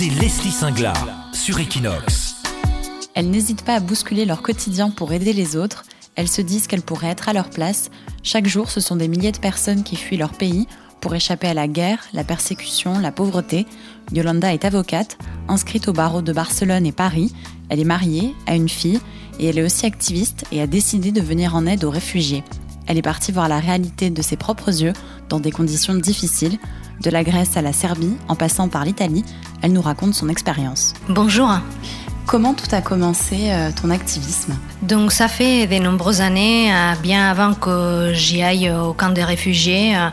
c'est 0.00 0.08
Leslie 0.08 0.50
Singlard 0.50 1.06
sur 1.34 1.60
Equinox. 1.60 2.36
Elles 3.12 3.28
n'hésitent 3.28 3.66
pas 3.66 3.74
à 3.74 3.80
bousculer 3.80 4.24
leur 4.24 4.40
quotidien 4.40 4.88
pour 4.88 5.12
aider 5.12 5.34
les 5.34 5.56
autres. 5.56 5.84
Elles 6.16 6.26
se 6.26 6.40
disent 6.40 6.68
qu'elles 6.68 6.80
pourraient 6.80 7.10
être 7.10 7.28
à 7.28 7.34
leur 7.34 7.50
place. 7.50 7.90
Chaque 8.22 8.46
jour, 8.46 8.70
ce 8.70 8.80
sont 8.80 8.96
des 8.96 9.08
milliers 9.08 9.30
de 9.30 9.36
personnes 9.36 9.82
qui 9.82 9.96
fuient 9.96 10.16
leur 10.16 10.32
pays 10.32 10.66
pour 11.02 11.14
échapper 11.14 11.48
à 11.48 11.54
la 11.54 11.68
guerre, 11.68 12.02
la 12.14 12.24
persécution, 12.24 12.98
la 12.98 13.12
pauvreté. 13.12 13.66
Yolanda 14.10 14.54
est 14.54 14.64
avocate, 14.64 15.18
inscrite 15.48 15.86
au 15.86 15.92
barreau 15.92 16.22
de 16.22 16.32
Barcelone 16.32 16.86
et 16.86 16.92
Paris. 16.92 17.34
Elle 17.68 17.80
est 17.80 17.84
mariée, 17.84 18.34
a 18.46 18.54
une 18.54 18.70
fille 18.70 19.00
et 19.38 19.48
elle 19.48 19.58
est 19.58 19.64
aussi 19.64 19.84
activiste 19.84 20.46
et 20.50 20.62
a 20.62 20.66
décidé 20.66 21.12
de 21.12 21.20
venir 21.20 21.54
en 21.54 21.66
aide 21.66 21.84
aux 21.84 21.90
réfugiés. 21.90 22.42
Elle 22.86 22.96
est 22.96 23.02
partie 23.02 23.32
voir 23.32 23.48
la 23.48 23.60
réalité 23.60 24.08
de 24.08 24.22
ses 24.22 24.36
propres 24.36 24.82
yeux 24.82 24.94
dans 25.28 25.40
des 25.40 25.52
conditions 25.52 25.94
difficiles. 25.94 26.58
De 27.00 27.08
la 27.08 27.24
Grèce 27.24 27.56
à 27.56 27.62
la 27.62 27.72
Serbie, 27.72 28.16
en 28.28 28.36
passant 28.36 28.68
par 28.68 28.84
l'Italie, 28.84 29.24
elle 29.62 29.72
nous 29.72 29.80
raconte 29.80 30.12
son 30.12 30.28
expérience. 30.28 30.92
Bonjour. 31.08 31.48
Comment 32.26 32.54
tout 32.54 32.72
a 32.72 32.80
commencé 32.80 33.50
euh, 33.50 33.70
ton 33.72 33.90
activisme? 33.90 34.56
Donc 34.82 35.12
ça 35.12 35.28
fait 35.28 35.66
de 35.66 35.78
nombreuses 35.82 36.20
années, 36.20 36.72
euh, 36.72 36.94
bien 37.02 37.28
avant 37.28 37.54
que 37.54 38.12
j'y 38.14 38.42
aille 38.42 38.70
au 38.70 38.92
camp 38.92 39.10
des 39.10 39.24
réfugiés, 39.24 39.96
euh, 39.96 40.08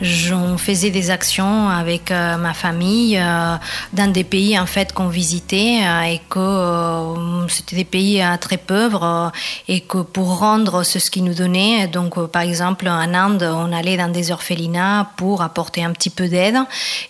j'en 0.00 0.56
faisais 0.56 0.90
des 0.90 1.10
actions 1.10 1.68
avec 1.68 2.10
ma 2.10 2.54
famille 2.54 3.20
dans 3.92 4.12
des 4.12 4.22
pays 4.22 4.56
en 4.56 4.66
fait 4.66 4.92
qu'on 4.92 5.08
visitait 5.08 5.80
et 6.06 6.20
que 6.30 7.04
c'était 7.48 7.74
des 7.74 7.84
pays 7.84 8.22
très 8.40 8.58
pauvres 8.58 9.32
et 9.66 9.80
que 9.80 9.98
pour 9.98 10.38
rendre 10.38 10.84
ce 10.84 11.10
qu'ils 11.10 11.24
nous 11.24 11.34
donnaient, 11.34 11.88
donc 11.88 12.24
par 12.28 12.42
exemple 12.42 12.86
en 12.86 13.12
Inde, 13.12 13.42
on 13.42 13.72
allait 13.72 13.96
dans 13.96 14.12
des 14.12 14.30
orphelinats 14.30 15.10
pour 15.16 15.42
apporter 15.42 15.82
un 15.82 15.90
petit 15.90 16.10
peu 16.10 16.28
d'aide 16.28 16.58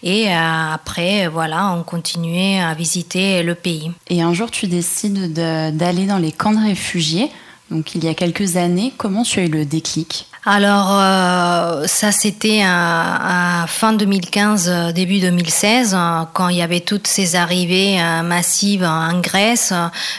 et 0.02 0.33
après 0.33 1.29
voilà, 1.29 1.74
on 1.74 1.83
continuait 1.83 2.59
à 2.59 2.73
visiter 2.73 3.43
le 3.43 3.55
pays. 3.55 3.93
Et 4.09 4.23
un 4.23 4.33
jour 4.38 4.51
tu 4.52 4.69
décides 4.69 5.33
d'aller 5.33 6.07
dans 6.07 6.18
les 6.18 6.30
camps 6.30 6.52
de 6.52 6.65
réfugiés. 6.65 7.29
Donc 7.73 7.96
il 7.96 8.04
y 8.04 8.09
a 8.09 8.15
quelques 8.15 8.57
années, 8.57 8.93
comment 8.96 9.24
tu 9.24 9.40
as 9.40 9.46
eu 9.46 9.49
le 9.49 9.65
déclic? 9.65 10.27
Alors, 10.51 10.93
euh, 10.93 11.87
ça, 11.87 12.10
c'était 12.10 12.63
à, 12.65 13.66
fin 13.68 13.93
2015, 13.93 14.71
euh, 14.71 14.93
début 14.93 15.21
2016, 15.21 15.93
euh, 15.95 16.23
quand 16.32 16.49
il 16.49 16.57
y 16.57 16.63
avait 16.63 16.80
toutes 16.80 17.07
ces 17.07 17.37
arrivées 17.37 17.99
massives 18.24 18.82
en 18.82 19.21
Grèce. 19.21 19.74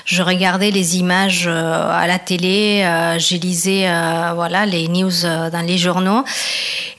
Je 0.05 0.21
regardais 0.21 0.69
les 0.69 0.97
images 0.97 1.47
à 1.47 2.05
la 2.05 2.19
télé, 2.19 2.83
je 3.17 3.37
lisais 3.37 3.89
voilà, 4.35 4.67
les 4.67 4.87
news 4.87 5.11
dans 5.23 5.65
les 5.65 5.79
journaux. 5.79 6.23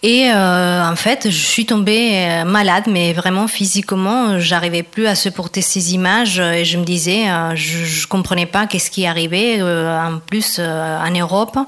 Et 0.03 0.33
en 0.33 0.97
fait, 0.97 1.31
je 1.31 1.42
suis 1.42 1.67
tombée 1.67 2.42
malade, 2.45 2.84
mais 2.89 3.12
vraiment 3.12 3.47
physiquement, 3.47 4.39
j'arrivais 4.39 4.83
plus 4.83 5.06
à 5.06 5.14
supporter 5.14 5.61
ces 5.61 5.95
images 5.95 6.41
et 6.41 6.64
je 6.64 6.78
me 6.78 6.84
disais, 6.84 7.27
je, 7.55 8.03
ne 8.03 8.06
comprenais 8.06 8.47
pas 8.47 8.67
qu'est-ce 8.67 8.91
qui 8.91 9.06
arrivait, 9.06 9.62
en 9.62 10.19
plus 10.19 10.58
en 10.58 11.11
Europe. 11.11 11.58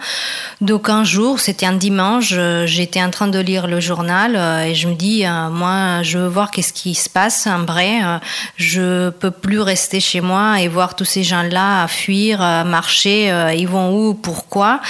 Donc 0.61 0.89
un 0.89 1.05
jour, 1.05 1.39
c'était 1.53 1.67
un 1.67 1.75
dimanche, 1.75 2.33
euh, 2.33 2.67
j'étais 2.67 3.03
en 3.03 3.11
train 3.11 3.29
de 3.29 3.39
lire 3.39 3.67
le 3.67 3.79
journal 3.79 4.37
euh, 4.37 4.65
et 4.65 4.75
je 4.75 4.89
me 4.89 4.95
dis, 4.95 5.27
euh, 5.27 5.51
moi, 5.51 6.03
je 6.03 6.17
veux 6.17 6.27
voir 6.27 6.51
qu'est-ce 6.51 6.73
qui 6.73 6.95
se 6.95 7.11
passe 7.11 7.47
en 7.47 7.67
vrai. 7.67 8.01
Je 8.57 9.11
peux 9.11 9.31
plus 9.31 9.61
rester 9.61 10.01
chez 10.01 10.23
moi 10.23 10.63
et 10.63 10.69
voir 10.69 10.97
tous 10.97 11.05
ces 11.05 11.23
gens-là 11.23 11.87
fuir, 11.89 12.39
marcher. 12.65 13.31
Ils 13.55 13.69
vont 13.69 13.95
où 13.95 14.15
Pourquoi 14.15 14.81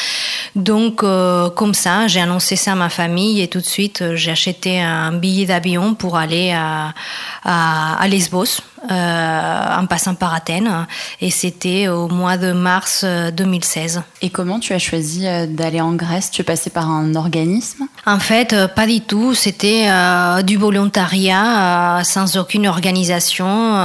Donc, 0.55 0.99
comme 1.01 1.75
ça, 1.75 2.07
j'ai 2.07 2.21
annoncé 2.21 2.55
ça 2.55 2.73
à 2.73 2.77
ma 2.77 2.91
famille 2.91 3.41
et 3.41 3.49
tout 3.49 3.61
de 3.61 3.67
suite, 3.67 4.15
j'ai 4.15 4.31
acheté 4.31 4.81
un 4.81 5.11
billet 5.11 5.47
d'avion 5.47 5.95
pour 5.95 6.17
aller 6.17 6.53
à, 6.53 6.93
à 7.45 8.07
Lesbos 8.07 8.61
euh, 8.91 9.79
en 9.79 9.87
passant 9.87 10.17
par 10.17 10.35
Athènes. 10.35 10.89
Et 11.21 11.31
c'était 11.31 11.87
au 11.87 12.09
mois 12.09 12.37
de 12.37 12.51
mars 12.51 13.05
2016. 13.05 13.99
Euh, 13.99 14.01
et 14.23 14.31
comment 14.31 14.59
tu 14.59 14.73
as 14.73 14.81
choisi 14.81 15.25
euh, 15.25 15.47
d'aller 15.47 15.81
en 15.81 15.93
Grèce? 15.93 16.33
Tu 16.33 16.41
es 16.41 16.45
passé 16.45 16.69
par 16.69 16.91
un 16.91 17.15
organisme? 17.15 17.87
En 18.07 18.19
fait, 18.19 18.57
pas 18.75 18.89
du 18.89 19.01
tout. 19.01 19.35
C'était 19.35 19.89
du 20.43 20.57
volontariat 20.57 22.03
sans 22.03 22.37
aucune 22.37 22.67
organisation. 22.67 23.77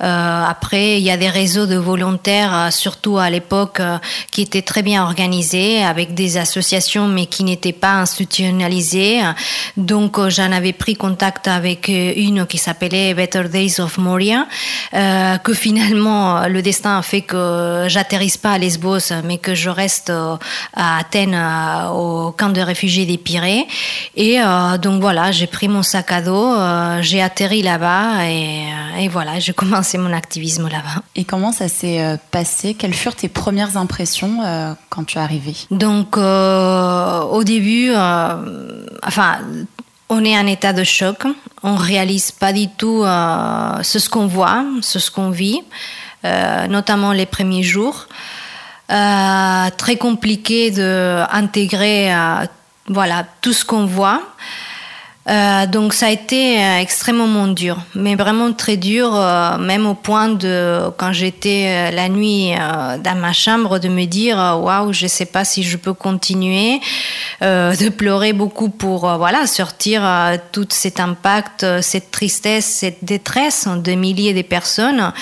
après, 0.00 0.98
il 0.98 1.04
y 1.04 1.10
a 1.10 1.18
des 1.18 1.28
réseaux 1.28 1.66
de 1.66 1.76
volontaires, 1.76 2.72
surtout 2.72 3.18
à 3.18 3.28
l'époque, 3.28 3.82
qui 4.30 4.40
étaient 4.40 4.62
très 4.62 4.82
bien 4.82 5.02
organisés, 5.02 5.84
avec 5.84 6.14
des 6.14 6.38
associations, 6.38 7.08
mais 7.08 7.26
qui 7.26 7.44
n'étaient 7.44 7.74
pas 7.74 7.94
institutionnalisées. 7.94 9.20
Donc, 9.76 10.18
j'en 10.28 10.50
avais 10.52 10.72
pris 10.72 10.94
contact 10.94 11.46
avec 11.48 11.88
une 11.88 12.46
qui 12.46 12.56
s'appelait 12.56 13.12
Better 13.12 13.44
Days 13.44 13.80
of 13.80 13.98
Moria 13.98 14.29
euh, 14.94 15.38
que 15.38 15.54
finalement 15.54 16.46
le 16.46 16.62
destin 16.62 16.98
a 16.98 17.02
fait 17.02 17.22
que 17.22 17.86
j'atterrisse 17.88 18.36
pas 18.36 18.52
à 18.52 18.58
Lesbos, 18.58 19.12
mais 19.24 19.38
que 19.38 19.54
je 19.54 19.70
reste 19.70 20.10
euh, 20.10 20.36
à 20.74 20.98
Athènes, 20.98 21.34
euh, 21.34 21.88
au 21.90 22.32
camp 22.32 22.50
de 22.50 22.60
réfugiés 22.60 23.06
des 23.06 23.18
Pyrées. 23.18 23.66
Et 24.16 24.38
donc 24.82 25.00
voilà, 25.00 25.30
j'ai 25.32 25.46
pris 25.46 25.68
mon 25.68 25.82
sac 25.82 26.12
à 26.12 26.22
dos, 26.22 26.54
j'ai 27.00 27.22
atterri 27.22 27.62
là-bas 27.62 28.26
et, 28.26 29.08
voilà, 29.08 29.38
j'ai 29.38 29.52
commencé 29.52 29.98
mon 29.98 30.12
activisme 30.12 30.68
là-bas. 30.68 31.02
Et 31.16 31.24
comment 31.24 31.52
ça 31.52 31.68
s'est 31.68 32.18
passé? 32.30 32.74
Quelles 32.74 32.94
furent 32.94 33.16
tes 33.16 33.28
premières 33.28 33.76
impressions 33.76 34.38
quand 34.88 35.04
tu 35.04 35.18
es 35.18 35.20
arrivée? 35.20 35.56
Donc 35.70 36.16
au 36.16 37.44
début, 37.44 37.92
enfin 39.02 39.38
on 40.10 40.24
est 40.24 40.36
en 40.36 40.46
état 40.46 40.72
de 40.72 40.84
choc, 40.84 41.22
on 41.62 41.76
réalise 41.76 42.32
pas 42.32 42.52
du 42.52 42.68
tout 42.68 43.02
euh, 43.04 43.82
ce 43.82 44.08
qu'on 44.08 44.26
voit, 44.26 44.64
ce 44.82 45.10
qu'on 45.10 45.30
vit, 45.30 45.62
euh, 46.24 46.66
notamment 46.66 47.12
les 47.12 47.26
premiers 47.26 47.62
jours. 47.62 48.06
Euh, 48.90 49.70
très 49.78 49.96
compliqué 49.96 50.72
d'intégrer 50.72 52.12
voilà 52.88 53.24
tout 53.40 53.52
ce 53.52 53.64
qu'on 53.64 53.86
voit. 53.86 54.20
Euh, 55.30 55.66
donc 55.66 55.94
ça 55.94 56.06
a 56.06 56.10
été 56.10 56.58
euh, 56.58 56.78
extrêmement 56.80 57.46
dur, 57.46 57.78
mais 57.94 58.16
vraiment 58.16 58.52
très 58.52 58.76
dur, 58.76 59.14
euh, 59.14 59.58
même 59.58 59.86
au 59.86 59.94
point 59.94 60.28
de, 60.28 60.90
quand 60.96 61.12
j'étais 61.12 61.92
la 61.92 62.08
nuit 62.08 62.52
dans 63.04 63.16
ma 63.16 63.32
chambre, 63.32 63.78
de 63.78 63.88
me 63.88 64.06
dire 64.06 64.36
waouh, 64.60 64.92
je 64.92 65.06
sais 65.06 65.26
pas 65.26 65.44
si 65.44 65.62
je 65.62 65.76
peux 65.76 65.92
continuer, 65.92 66.80
de 67.40 67.88
pleurer 67.90 68.32
beaucoup 68.32 68.70
pour 68.70 69.00
voilà 69.18 69.46
sortir 69.46 70.02
tout 70.52 70.66
cet 70.70 71.00
impact, 71.00 71.64
cette 71.80 72.10
tristesse, 72.10 72.66
cette 72.66 73.04
détresse 73.04 73.68
de 73.68 73.92
milliers 73.92 74.34
de 74.34 74.42
personnes, 74.42 75.12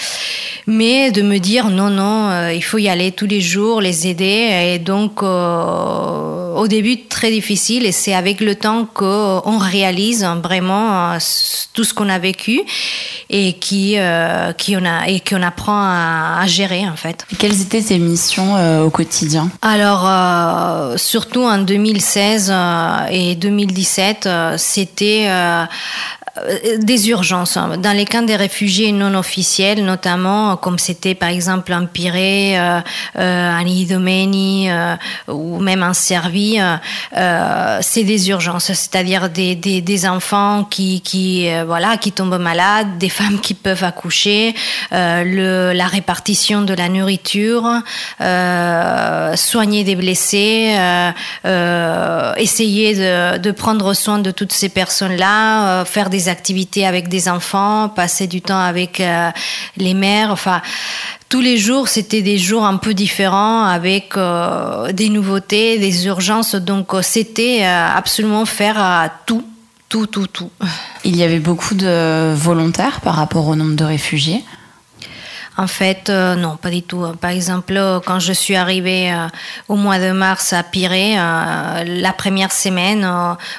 mais 0.67 1.11
de 1.11 1.23
me 1.23 1.39
dire 1.39 1.69
non 1.71 1.91
non, 1.91 2.49
il 2.51 2.63
faut 2.63 2.79
y 2.79 2.89
aller 2.89 3.13
tous 3.13 3.27
les 3.27 3.41
jours, 3.41 3.81
les 3.81 4.07
aider, 4.07 4.73
et 4.73 4.79
donc 4.79 5.23
au 6.59 6.67
début 6.67 7.05
très 7.05 7.31
difficile, 7.31 7.87
et 7.87 7.93
c'est 7.93 8.15
avec 8.15 8.41
le 8.41 8.57
temps 8.57 8.85
qu'on 8.93 9.59
réalise 9.59 10.27
vraiment 10.43 11.13
euh, 11.13 11.19
tout 11.73 11.85
ce 11.85 11.95
qu'on 11.95 12.09
a 12.09 12.19
vécu 12.19 12.61
et 13.31 13.53
qui, 13.53 13.95
euh, 13.97 14.53
qui 14.53 14.77
on 14.77 14.85
a 14.85 15.07
et 15.07 15.21
qu'on 15.21 15.43
apprend 15.43 15.81
à, 15.81 16.45
gérer 16.47 16.89
en 16.89 16.97
fait. 16.97 17.27
quelles 17.39 17.61
étaient 17.61 17.83
tes 17.83 17.99
missions 17.99 18.57
euh, 18.57 18.83
au 18.83 18.91
quotidien? 18.91 19.51
Alors 19.63 20.09
surtout 20.99 21.43
en 21.43 21.59
2016 21.59 22.53
et 23.11 23.37
2017, 23.37 24.29
c'était 24.57 25.29
des 26.81 27.09
urgences. 27.11 27.57
Hein. 27.57 27.77
Dans 27.79 27.97
les 27.97 28.05
camps 28.05 28.23
des 28.23 28.37
réfugiés 28.37 28.93
non 28.93 29.15
officiels, 29.15 29.85
notamment, 29.85 30.57
comme 30.57 30.79
c'était 30.79 31.15
par 31.15 31.29
exemple 31.29 31.73
en 31.73 31.87
Pirée, 31.87 32.59
euh, 32.59 32.81
euh, 33.19 33.59
en 33.59 33.67
Idomeni 33.67 34.69
ou 35.29 35.59
même 35.59 35.83
en 35.83 35.95
Serbie, 35.95 36.59
c'est 37.13 38.05
des 38.05 38.29
urgences, 38.31 38.73
c'est-à-dire 38.73 39.29
des, 39.29 39.55
des, 39.55 40.09
enfants 40.09 40.65
qui, 40.65 41.01
qui, 41.01 41.49
voilà, 41.67 41.97
qui 41.97 42.13
tombent 42.13 42.39
malades, 42.39 42.99
des 42.99 43.09
femmes 43.09 43.41
qui 43.41 43.55
peuvent 43.55 43.85
accoucher, 43.85 44.55
la 44.91 45.87
répartition 45.87 46.63
de 46.63 46.75
la 46.75 46.89
nourriture, 46.89 47.67
soigner 49.37 49.85
des 49.85 49.97
blessés, 49.97 50.77
essayer 52.37 52.95
de, 52.95 53.39
de, 53.39 53.51
prendre 53.51 53.95
soin 53.95 54.19
de 54.19 54.31
toutes 54.31 54.53
ces 54.53 54.69
personnes-là, 54.69 55.85
faire 55.85 56.11
des 56.11 56.28
activités 56.29 56.87
avec 56.87 57.09
des 57.09 57.29
enfants, 57.29 57.89
passer 57.89 58.27
du 58.27 58.41
temps 58.41 58.61
avec 58.61 59.01
euh, 59.01 59.31
les 59.77 59.95
mères. 59.95 60.31
Enfin, 60.31 60.63
tous 61.29 61.41
les 61.41 61.59
jours, 61.59 61.89
c'était 61.89 62.23
des 62.23 62.39
jours 62.39 62.65
un 62.65 62.77
peu 62.77 62.95
différents 62.95 63.65
avec 63.65 64.17
euh, 64.17 64.93
des 64.93 65.09
nouveautés, 65.09 65.79
des 65.79 66.07
urgences. 66.07 66.55
Donc, 66.55 66.95
euh, 66.95 67.03
c'était 67.03 67.65
absolument 67.65 68.45
faire 68.45 69.11
tout, 69.27 69.45
tout, 69.89 70.07
tout, 70.07 70.27
tout. 70.27 70.51
Il 71.05 71.17
y 71.17 71.23
avait 71.23 71.41
beaucoup 71.41 71.75
de 71.75 72.35
volontaires 72.35 73.01
par 73.01 73.15
rapport 73.15 73.47
au 73.49 73.57
nombre 73.57 73.77
de 73.77 73.85
réfugiés 73.85 74.45
En 75.59 75.67
fait, 75.67 76.09
euh, 76.09 76.37
non, 76.37 76.57
pas 76.57 76.71
du 76.71 76.83
tout. 76.83 77.05
Par 77.21 77.31
exemple, 77.31 77.75
quand 78.07 78.21
je 78.21 78.33
suis 78.33 78.57
arrivée 78.57 79.13
euh, 79.13 79.27
au 79.69 79.77
mois 79.77 79.99
de 79.99 80.13
mars 80.13 80.53
à 80.53 80.63
Pirée, 80.63 81.17
la 81.17 82.13
première 82.17 82.53
semaine, 82.53 83.07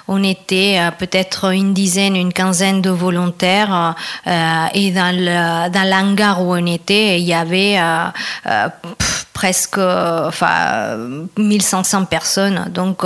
on 0.07 0.23
était 0.23 0.79
peut-être 0.97 1.53
une 1.53 1.73
dizaine, 1.73 2.15
une 2.15 2.33
quinzaine 2.33 2.81
de 2.81 2.89
volontaires. 2.89 3.95
et 4.25 4.91
dans 4.91 5.85
l'hangar 5.85 6.41
où 6.41 6.53
on 6.53 6.65
était, 6.65 7.19
il 7.19 7.27
y 7.27 7.33
avait 7.33 7.77
presque 9.39 9.77
enfin, 9.77 10.97
1500 11.37 12.03
personnes. 12.03 12.69
Donc 12.73 13.05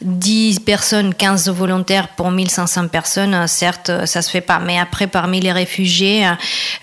10 0.00 0.60
personnes, 0.60 1.12
15 1.12 1.48
volontaires 1.50 2.06
pour 2.14 2.30
1500 2.30 2.86
personnes, 2.86 3.48
certes, 3.48 3.90
ça 4.06 4.22
se 4.22 4.30
fait 4.30 4.42
pas. 4.42 4.60
Mais 4.60 4.78
après, 4.78 5.08
parmi 5.08 5.40
les 5.40 5.50
réfugiés, 5.50 6.24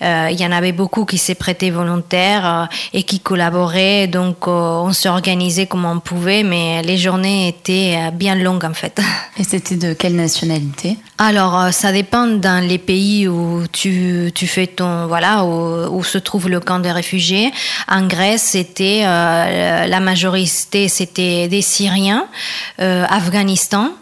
euh, 0.02 0.28
il 0.30 0.38
y 0.38 0.44
en 0.44 0.52
avait 0.52 0.72
beaucoup 0.72 1.06
qui 1.06 1.16
s'est 1.16 1.34
prêté 1.34 1.70
volontaires 1.70 2.46
euh, 2.46 2.64
et 2.92 3.02
qui 3.04 3.20
collaboraient. 3.20 4.06
Donc 4.06 4.46
euh, 4.46 4.50
on 4.50 4.92
s'organisait 4.92 5.64
comme 5.64 5.86
on 5.86 5.98
pouvait, 6.00 6.42
mais 6.42 6.82
les 6.82 6.98
journées 6.98 7.48
étaient 7.48 8.10
bien 8.12 8.34
longues 8.34 8.66
en 8.66 8.74
fait. 8.74 9.00
Et 9.38 9.44
c'était 9.44 9.76
de 9.76 9.94
quelle 9.94 10.16
nationalité? 10.16 10.98
Alors 11.16 11.72
ça 11.72 11.90
dépend 11.92 12.26
dans 12.26 12.62
les 12.62 12.76
pays 12.76 13.28
où 13.28 13.62
tu, 13.72 14.30
tu 14.34 14.46
fais 14.46 14.66
ton 14.66 15.06
voilà 15.06 15.44
où, 15.44 15.96
où, 15.96 16.04
se 16.04 16.18
trouve 16.18 16.50
le 16.50 16.60
camp 16.60 16.80
des 16.80 16.92
réfugiés. 16.92 17.50
En 17.88 18.06
Grèce, 18.06 18.42
c'était 18.42 18.89
euh, 19.04 19.86
la 19.86 20.00
majorité, 20.00 20.88
c'était 20.88 21.48
des 21.48 21.62
Syriens, 21.62 22.26
euh, 22.80 23.04
Afghanistan. 23.08 23.92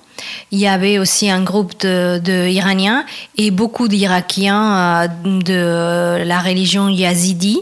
Il 0.50 0.58
y 0.58 0.66
avait 0.66 0.98
aussi 0.98 1.30
un 1.30 1.42
groupe 1.42 1.72
de, 1.80 2.48
Iraniens 2.48 3.04
et 3.36 3.50
beaucoup 3.50 3.88
d'Irakiens 3.88 4.76
euh, 4.76 5.08
de 5.42 6.24
la 6.24 6.38
religion 6.40 6.88
yazidi. 6.88 7.60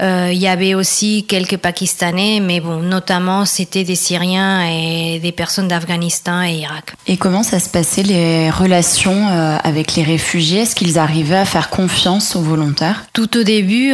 Euh, 0.00 0.30
il 0.32 0.38
y 0.38 0.48
avait 0.48 0.74
aussi 0.74 1.24
quelques 1.28 1.56
Pakistanais, 1.56 2.40
mais 2.40 2.60
bon, 2.60 2.78
notamment 2.78 3.44
c'était 3.44 3.84
des 3.84 3.94
Syriens 3.94 4.66
et 4.66 5.18
des 5.20 5.32
personnes 5.32 5.68
d'Afghanistan 5.68 6.42
et 6.42 6.54
Irak. 6.54 6.94
Et 7.06 7.16
comment 7.16 7.42
ça 7.42 7.60
se 7.60 7.68
passait 7.68 8.02
les 8.02 8.50
relations 8.50 9.28
euh, 9.28 9.56
avec 9.62 9.94
les 9.94 10.02
réfugiés? 10.02 10.60
Est-ce 10.60 10.74
qu'ils 10.74 10.98
arrivaient 10.98 11.36
à 11.36 11.44
faire 11.44 11.70
confiance 11.70 12.36
aux 12.36 12.42
volontaires? 12.42 13.04
Tout 13.12 13.36
au 13.36 13.42
début, 13.42 13.92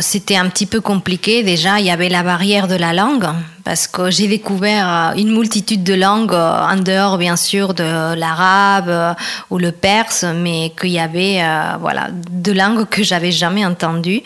c'était 0.00 0.36
un 0.36 0.48
petit 0.48 0.66
peu 0.66 0.80
compliqué. 0.80 1.42
Déjà, 1.42 1.80
il 1.80 1.86
y 1.86 1.90
avait 1.90 2.08
la 2.08 2.22
barrière 2.22 2.68
de 2.68 2.76
la 2.76 2.92
langue 2.92 3.28
parce 3.64 3.86
que 3.86 4.10
j'ai 4.10 4.26
découvert 4.26 4.86
euh, 4.88 5.20
une 5.20 5.32
multitude 5.32 5.84
de 5.84 5.94
langues 5.94 6.32
euh, 6.32 6.60
en 6.60 6.76
dehors 6.76 7.18
bien 7.18 7.36
sûr 7.36 7.74
de 7.74 8.14
l'arabe 8.14 8.88
euh, 8.88 9.14
ou 9.50 9.58
le 9.58 9.72
perse, 9.72 10.24
mais 10.24 10.72
qu'il 10.78 10.90
y 10.90 10.98
avait 10.98 11.40
voilà 11.80 12.08
deux 12.10 12.52
langues 12.52 12.88
que 12.88 13.02
j'avais 13.02 13.32
jamais 13.32 13.64
entendues. 13.64 14.22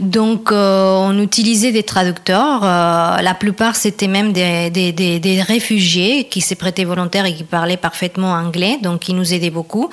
Donc 0.00 0.50
on 0.52 1.18
utilisait 1.20 1.72
des 1.72 1.82
traducteurs. 1.82 2.62
la 2.62 3.34
plupart 3.38 3.76
c'était 3.76 4.08
même 4.08 4.32
des, 4.32 4.70
des, 4.70 4.92
des, 4.92 5.42
réfugiés 5.42 6.24
qui 6.24 6.40
s'est 6.40 6.54
prêtés 6.54 6.84
volontaires 6.84 7.26
et 7.26 7.34
qui 7.34 7.44
parlaient 7.44 7.76
parfaitement 7.76 8.32
anglais, 8.32 8.78
donc 8.82 9.08
ils 9.08 9.16
nous 9.16 9.32
aidaient 9.34 9.50
beaucoup. 9.50 9.90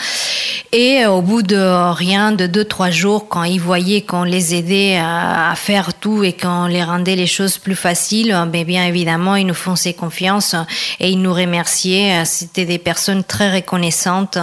Et 0.71 1.05
au 1.05 1.21
bout 1.21 1.41
de 1.41 1.91
rien, 1.93 2.31
de 2.31 2.47
deux 2.47 2.65
trois 2.65 2.89
jours, 2.89 3.27
quand 3.27 3.43
ils 3.43 3.59
voyaient 3.59 4.01
qu'on 4.01 4.23
les 4.23 4.55
aidait 4.55 4.97
à, 4.97 5.53
faire 5.55 5.93
tout 5.93 6.23
et 6.23 6.33
qu'on 6.33 6.67
les 6.67 6.83
rendait 6.83 7.15
les 7.15 7.27
choses 7.27 7.57
plus 7.57 7.75
faciles, 7.75 8.35
ben 8.51 8.63
bien 8.63 8.80
évidemment, 8.81 9.35
ils 9.35 9.45
nous 9.45 9.53
font 9.53 9.75
ses 9.75 9.93
confiance 9.93 10.55
et 10.99 11.09
ils 11.09 11.21
nous 11.21 11.33
remerciaient. 11.33 12.23
C'était 12.25 12.65
des 12.65 12.79
personnes 12.79 13.23
très 13.23 13.53
reconnaissantes 13.53 14.37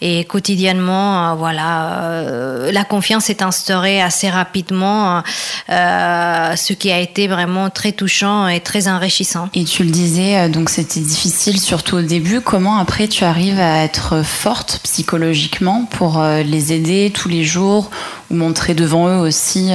et 0.00 0.24
quotidiennement, 0.24 1.30
euh, 1.30 1.34
voilà, 1.34 2.02
euh, 2.02 2.72
la 2.72 2.84
confiance 2.84 3.30
est 3.30 3.42
instaurée 3.42 4.02
assez 4.02 4.28
rapidement, 4.28 5.22
euh, 5.70 6.56
ce 6.56 6.72
qui 6.72 6.90
a 6.90 6.98
été 6.98 7.28
vraiment 7.28 7.70
très 7.70 7.92
touchant 7.92 8.48
et 8.48 8.60
très 8.60 8.88
enrichissant. 8.88 9.48
Et 9.54 9.64
tu 9.64 9.84
le 9.84 9.90
disais, 9.90 10.48
donc 10.48 10.70
c'était 10.70 11.00
difficile 11.00 11.60
surtout 11.60 11.96
au 11.96 12.02
début. 12.02 12.40
Comment 12.40 12.78
après 12.78 13.08
tu 13.08 13.24
arrives 13.24 13.60
à 13.60 13.84
être 13.84 14.22
forte 14.24 14.80
psychologiquement 14.82 15.86
pour 15.90 16.22
les 16.22 16.72
aider 16.72 17.12
tous 17.14 17.28
les 17.28 17.44
jours 17.44 17.90
montrer 18.30 18.74
devant 18.74 19.08
eux 19.08 19.20
aussi 19.20 19.70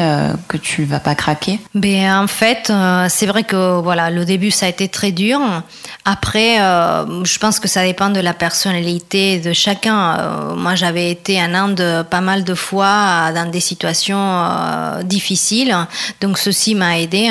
que 0.47 0.57
tu 0.57 0.83
vas 0.83 0.99
pas 0.99 1.15
craquer 1.15 1.59
Ben 1.75 2.23
en 2.23 2.27
fait, 2.27 2.71
c'est 3.09 3.25
vrai 3.25 3.43
que 3.43 3.79
voilà 3.81 4.09
le 4.09 4.25
début, 4.25 4.51
ça 4.51 4.65
a 4.65 4.69
été 4.69 4.87
très 4.87 5.11
dur. 5.11 5.39
Après, 6.05 6.59
euh, 6.59 7.23
je 7.23 7.37
pense 7.39 7.59
que 7.59 7.67
ça 7.67 7.83
dépend 7.83 8.09
de 8.09 8.19
la 8.19 8.33
personnalité 8.33 9.39
de 9.39 9.53
chacun. 9.53 10.17
Euh, 10.17 10.55
moi, 10.55 10.75
j'avais 10.75 11.11
été 11.11 11.41
en 11.41 11.53
Inde 11.53 12.05
pas 12.09 12.21
mal 12.21 12.43
de 12.43 12.55
fois 12.55 13.31
dans 13.33 13.49
des 13.49 13.59
situations 13.59 14.17
euh, 14.19 15.03
difficiles, 15.03 15.75
donc 16.21 16.37
ceci 16.37 16.75
m'a 16.75 16.99
aidé. 16.99 17.29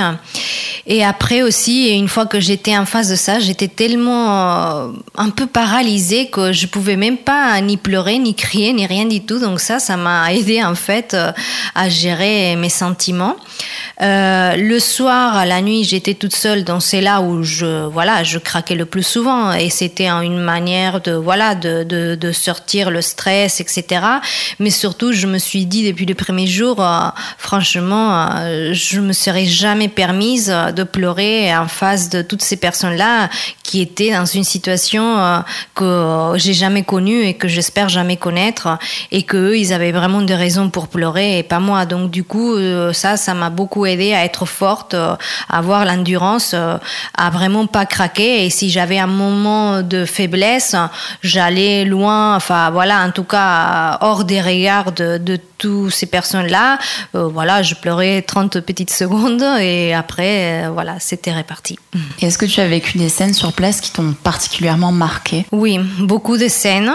Et 0.87 1.05
après 1.05 1.43
aussi, 1.43 1.91
une 1.91 2.09
fois 2.09 2.27
que 2.27 2.41
j'étais 2.41 2.77
en 2.77 2.87
face 2.87 3.09
de 3.09 3.17
ça, 3.17 3.41
j'étais 3.41 3.69
tellement 3.69 4.93
un 5.17 5.31
peu 5.35 5.47
paralysée 5.47 6.29
que 6.29 6.53
je 6.53 6.67
pouvais 6.67 6.97
même 6.97 7.19
pas 7.19 7.61
ni 7.61 7.77
pleurer, 7.77 8.19
ni 8.19 8.35
crier, 8.35 8.73
ni 8.73 8.87
rien 8.87 9.07
du 9.07 9.21
tout. 9.23 9.39
Donc 9.39 9.61
ça, 9.61 9.79
ça 9.79 9.97
m'a 9.97 10.33
aidé 10.33 10.63
en 10.63 10.75
fait 10.75 11.08
à 11.15 11.89
gérer 11.89 12.57
mes 12.57 12.69
sentiments. 12.69 13.37
le 14.01 14.79
soir, 14.79 15.45
la 15.47 15.61
nuit, 15.61 15.85
j'étais 15.85 16.15
toute 16.15 16.35
seule 16.35 16.65
donc 16.65 16.83
c'est 16.83 17.01
là 17.01 17.21
où 17.21 17.43
je 17.43 17.87
voilà 17.87 18.23
je 18.23 18.39
craquais 18.39 18.75
le 18.75 18.87
plus 18.87 19.03
souvent. 19.03 19.53
Et 19.53 19.71
c'était 19.71 20.09
une 20.09 20.39
manière 20.39 21.01
de 21.01 21.13
voilà 21.13 21.55
de, 21.55 21.85
de, 21.85 22.33
sortir 22.33 22.91
le 22.91 23.01
stress 23.01 23.61
etc 23.61 24.01
mais 24.59 24.71
surtout 24.71 25.13
je 25.13 25.27
me 25.27 25.39
suis 25.39 25.67
dit 25.67 25.87
depuis 25.87 26.07
le 26.07 26.15
premier 26.15 26.47
jour 26.47 26.77
euh, 26.81 27.09
franchement 27.39 28.29
euh, 28.37 28.73
je 28.75 29.01
me 29.01 29.13
serais 29.13 29.47
jamais 29.47 29.89
permise 29.89 30.49
de 30.49 30.83
pleurer 30.83 31.55
en 31.57 31.69
face 31.69 32.11
de 32.11 32.23
toutes 32.23 32.43
ces 32.43 32.57
personnes 32.57 32.97
là 32.97 33.29
qui 33.69 33.83
étaient 33.83 34.13
dans 34.13 34.25
une 34.25 34.45
situation 34.45 35.19
euh, 35.19 35.41
que 35.75 36.39
j'ai 36.39 36.55
jamais 36.55 36.85
connue 36.85 37.25
et 37.25 37.35
que 37.35 37.49
j'espère 37.49 37.91
jamais 37.91 38.17
connaître. 38.17 38.79
Et 39.13 39.25
que 39.25 39.37
eux, 39.37 39.59
ils 39.59 39.75
avaient 39.75 39.93
vraiment 39.93 40.23
des 40.23 40.35
raisons 40.35 40.71
pour 40.71 40.89
pleurer 40.89 40.98
et 41.39 41.43
pas 41.43 41.61
moi 41.61 41.87
donc 41.87 42.11
du 42.11 42.25
coup 42.25 42.57
ça 42.93 43.17
ça 43.17 43.35
m'a 43.35 43.51
beaucoup 43.51 43.87
aidé 43.87 44.13
à 44.15 44.25
être 44.25 44.47
forte 44.47 44.95
à 44.95 45.19
avoir 45.49 45.85
l'endurance 45.85 46.55
euh, 46.55 46.79
à 47.17 47.31
vraiment 47.31 47.67
pas 47.67 47.87
craquer. 47.87 48.45
Et 48.45 48.51
si 48.51 48.71
j'avais 48.71 48.99
un 48.99 49.07
moment 49.07 49.83
de 49.83 50.05
faiblesse, 50.05 50.75
j'allais 51.23 51.85
loin, 51.85 52.37
enfin 52.37 52.71
voilà, 52.71 53.05
en 53.05 53.11
tout 53.11 53.25
cas 53.25 53.99
hors 54.01 54.25
des 54.25 54.41
regards 54.41 54.93
de, 54.93 55.19
de 55.19 55.39
toutes 55.59 55.93
ces 55.93 56.07
personnes-là. 56.07 56.79
Euh, 57.15 57.29
voilà, 57.29 57.63
je 57.63 57.75
pleurais 57.75 58.23
30 58.23 58.61
petites 58.61 58.91
secondes 58.91 59.43
et 59.61 59.93
après, 59.95 60.65
euh, 60.65 60.71
voilà, 60.71 60.97
c'était 61.01 61.33
réparti. 61.33 61.79
Est-ce 62.23 62.39
que 62.39 62.47
tu 62.47 62.61
as 62.61 62.69
vécu 62.69 62.99
des 62.99 63.09
scènes 63.09 63.35
sur 63.35 63.53
place 63.53 63.81
qui 63.81 63.93
t'ont 63.93 64.13
particulièrement 64.13 64.93
marqué? 64.93 65.47
Oui, 65.53 65.79
beaucoup 65.99 66.37
de 66.37 66.49
scènes, 66.49 66.93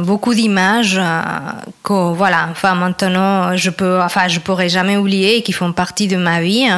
beaucoup 0.00 0.34
d'images 0.34 1.00
que 1.82 2.12
voilà, 2.12 2.48
enfin 2.50 2.74
maintenant 2.74 3.56
je 3.56 3.70
peux, 3.70 4.00
enfin 4.00 4.28
je 4.28 4.40
pourrais 4.40 4.68
jamais 4.68 4.96
oublier 4.96 5.38
et 5.38 5.42
qui 5.42 5.52
font 5.52 5.72
partie 5.72 6.08
de 6.08 6.16
ma 6.16 6.40
vie. 6.40 6.68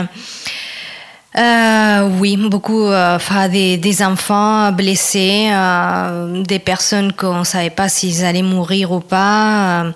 Euh, 1.39 2.11
oui, 2.21 2.37
beaucoup. 2.37 2.85
Euh, 2.85 3.19
des, 3.49 3.79
des, 3.79 4.03
enfants 4.03 4.71
blessés, 4.73 5.49
euh, 5.51 6.43
des 6.43 6.59
personnes 6.59 7.13
qu'on 7.13 7.41
ne 7.41 7.45
savait 7.45 7.71
pas 7.71 7.89
s'ils 7.89 8.25
allaient 8.25 8.43
mourir 8.43 8.93
ou 8.93 9.01
pas. 9.01 9.85
Euh, 9.85 9.91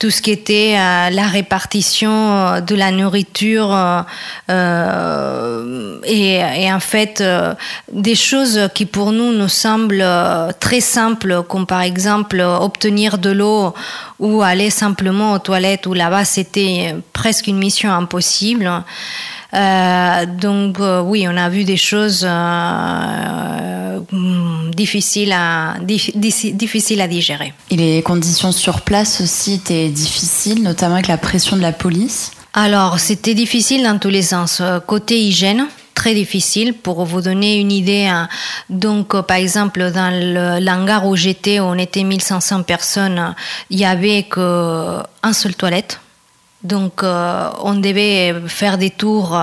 tout 0.00 0.10
ce 0.10 0.20
qui 0.20 0.32
était 0.32 0.74
euh, 0.76 1.10
la 1.10 1.26
répartition 1.28 2.60
de 2.60 2.74
la 2.74 2.90
nourriture 2.90 3.72
et, 6.04 6.36
et, 6.64 6.72
en 6.72 6.80
fait 6.80 7.22
des 7.92 8.14
choses 8.14 8.68
qui 8.74 8.86
pour 8.86 9.12
nous 9.12 9.32
nous 9.32 9.48
semblent 9.48 10.04
très 10.58 10.80
simples, 10.80 11.42
comme 11.48 11.66
par 11.66 11.82
exemple 11.82 12.40
obtenir 12.40 13.18
de 13.18 13.30
l'eau 13.30 13.74
ou 14.18 14.42
aller 14.42 14.70
simplement 14.70 15.32
aux 15.34 15.38
toilettes. 15.38 15.86
Où 15.86 15.94
là-bas 15.94 16.24
c'était 16.24 16.96
presque 17.12 17.46
une 17.46 17.58
mission 17.58 17.92
impossible. 17.92 18.70
Euh, 19.54 20.26
donc 20.26 20.80
euh, 20.80 21.02
oui, 21.02 21.26
on 21.28 21.36
a 21.36 21.48
vu 21.50 21.64
des 21.64 21.76
choses 21.76 22.26
euh, 22.26 24.00
difficiles, 24.74 25.32
à, 25.32 25.74
difficiles 25.80 27.00
à 27.00 27.08
digérer. 27.08 27.52
Et 27.70 27.76
les 27.76 28.02
conditions 28.02 28.52
sur 28.52 28.80
place 28.80 29.20
aussi 29.20 29.54
étaient 29.54 29.88
difficiles, 29.88 30.62
notamment 30.62 30.94
avec 30.94 31.08
la 31.08 31.18
pression 31.18 31.56
de 31.56 31.62
la 31.62 31.72
police? 31.72 32.32
Alors, 32.54 32.98
c'était 32.98 33.34
difficile 33.34 33.82
dans 33.82 33.98
tous 33.98 34.10
les 34.10 34.22
sens. 34.22 34.62
Côté 34.86 35.20
hygiène, 35.20 35.66
très 35.94 36.14
difficile. 36.14 36.74
Pour 36.74 37.04
vous 37.04 37.20
donner 37.20 37.58
une 37.58 37.72
idée, 37.72 38.06
hein, 38.06 38.28
donc 38.70 39.20
par 39.22 39.36
exemple 39.36 39.90
dans 39.90 40.10
l'hangar 40.60 41.06
où 41.06 41.16
j'étais, 41.16 41.60
on 41.60 41.74
était 41.74 42.04
1500 42.04 42.62
personnes, 42.62 43.34
il 43.70 43.78
y 43.78 43.84
avait 43.84 44.24
qu'un 44.24 45.32
seul 45.32 45.54
toilette 45.54 45.98
Donc, 46.64 47.02
euh, 47.02 47.50
on 47.64 47.74
devait 47.74 48.34
faire 48.46 48.78
des 48.78 48.90
tours 48.90 49.36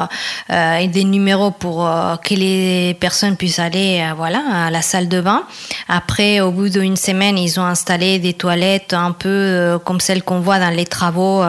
euh, 0.49 0.75
et 0.75 0.87
des 0.87 1.03
numéros 1.03 1.51
pour 1.51 1.85
euh, 1.85 2.15
que 2.15 2.33
les 2.33 2.93
personnes 2.93 3.35
puissent 3.35 3.59
aller 3.59 4.05
voilà, 4.15 4.67
à 4.67 4.71
la 4.71 4.81
salle 4.81 5.09
de 5.09 5.19
bain. 5.19 5.43
Après, 5.89 6.39
au 6.39 6.51
bout 6.51 6.69
d'une 6.69 6.95
semaine, 6.95 7.37
ils 7.37 7.59
ont 7.59 7.65
installé 7.65 8.19
des 8.19 8.33
toilettes 8.33 8.93
un 8.93 9.11
peu 9.11 9.79
comme 9.83 9.99
celles 9.99 10.23
qu'on 10.23 10.39
voit 10.39 10.59
dans 10.59 10.69
les 10.69 10.85
travaux 10.85 11.43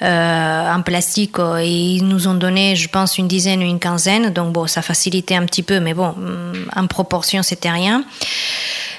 en 0.00 0.82
plastique. 0.82 1.36
Et 1.60 1.96
ils 1.96 2.04
nous 2.04 2.28
ont 2.28 2.34
donné, 2.34 2.74
je 2.76 2.88
pense, 2.88 3.18
une 3.18 3.28
dizaine 3.28 3.60
ou 3.60 3.66
une 3.66 3.78
quinzaine. 3.78 4.30
Donc, 4.30 4.52
bon, 4.52 4.66
ça 4.66 4.80
facilitait 4.80 5.36
un 5.36 5.44
petit 5.44 5.62
peu, 5.62 5.80
mais 5.80 5.94
bon, 5.94 6.14
mm, 6.16 6.70
en 6.76 6.86
proportion, 6.86 7.42
c'était 7.42 7.70
rien. 7.70 8.04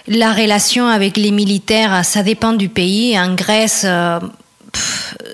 La 0.07 0.33
relation 0.33 0.87
avec 0.87 1.17
les 1.17 1.31
militaires, 1.31 2.03
ça 2.03 2.23
dépend 2.23 2.53
du 2.53 2.69
pays. 2.69 3.17
En 3.17 3.33
Grèce, 3.35 3.85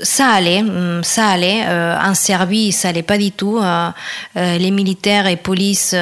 ça 0.04 0.30
allait, 0.30 0.62
mm, 0.62 1.04
ça 1.04 1.30
allait. 1.30 1.64
Euh, 1.66 1.98
en 2.00 2.14
Serbie, 2.14 2.72
ça 2.72 2.90
allait 2.90 3.04
pas 3.04 3.18
du 3.18 3.32
tout. 3.32 3.58
Euh, 3.58 3.90
euh, 4.38 4.58
les 4.58 4.72
militaires 4.72 5.28
et 5.28 5.36
police 5.36 5.96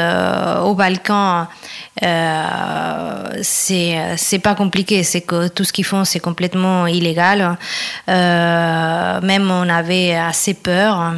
au 0.64 0.74
Balkan, 0.76 1.48
c'est 3.42 3.98
c'est 4.18 4.40
pas 4.40 4.56
compliqué. 4.56 5.04
C'est 5.04 5.22
que 5.22 5.48
tout 5.48 5.64
ce 5.64 5.74
qu'ils 5.74 5.86
font, 5.86 6.06
c'est 6.06 6.20
complètement 6.20 6.88
illégal. 6.88 7.58
même 8.08 9.52
on 9.52 9.70
avait 9.70 10.16
assez 10.16 10.54
peur. 10.54 11.14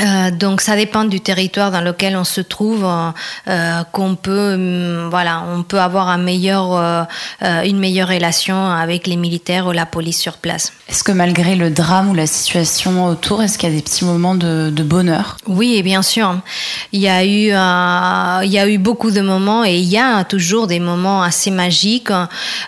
Euh, 0.00 0.30
donc 0.30 0.60
ça 0.60 0.76
dépend 0.76 1.04
du 1.04 1.20
territoire 1.20 1.72
dans 1.72 1.80
lequel 1.80 2.16
on 2.16 2.24
se 2.24 2.40
trouve 2.40 2.84
euh, 2.84 3.10
euh 3.48 3.82
qu'on 3.90 4.14
peut 4.14 4.54
hum, 4.54 5.08
voilà 5.10 5.44
on 5.52 5.62
peut 5.62 5.80
avoir 5.80 6.08
un 6.08 6.18
meilleur 6.18 7.06
une 7.42 7.78
meilleure 7.78 8.08
relation 8.08 8.70
avec 8.70 9.06
les 9.06 9.16
militaires 9.16 9.66
ou 9.66 9.72
la 9.72 9.86
police 9.86 10.18
sur 10.18 10.36
place. 10.36 10.72
Est-ce 10.88 11.02
que 11.02 11.12
malgré 11.12 11.56
le 11.56 11.70
drame 11.70 12.10
ou 12.10 12.14
la 12.14 12.26
situation 12.26 13.06
autour 13.06 13.42
est-ce 13.42 13.58
qu'il 13.58 13.68
y 13.68 13.72
a 13.72 13.74
des 13.74 13.82
petits 13.82 14.04
moments 14.04 14.34
de, 14.34 14.70
de 14.70 14.82
bonheur? 14.82 15.36
Oui 15.46 15.82
bien 15.82 16.02
sûr. 16.02 16.36
Il 16.92 17.00
y 17.00 17.08
a 17.08 17.24
eu 17.24 17.48
il 17.48 18.52
y 18.52 18.58
a 18.58 18.68
eu 18.68 18.78
beaucoup 18.78 19.10
de 19.10 19.20
moments 19.20 19.64
et 19.64 19.78
il 19.78 19.88
y 19.88 19.98
a 19.98 20.24
toujours 20.24 20.66
des 20.66 20.80
moments 20.80 21.22
assez 21.22 21.50
magiques. 21.50 22.12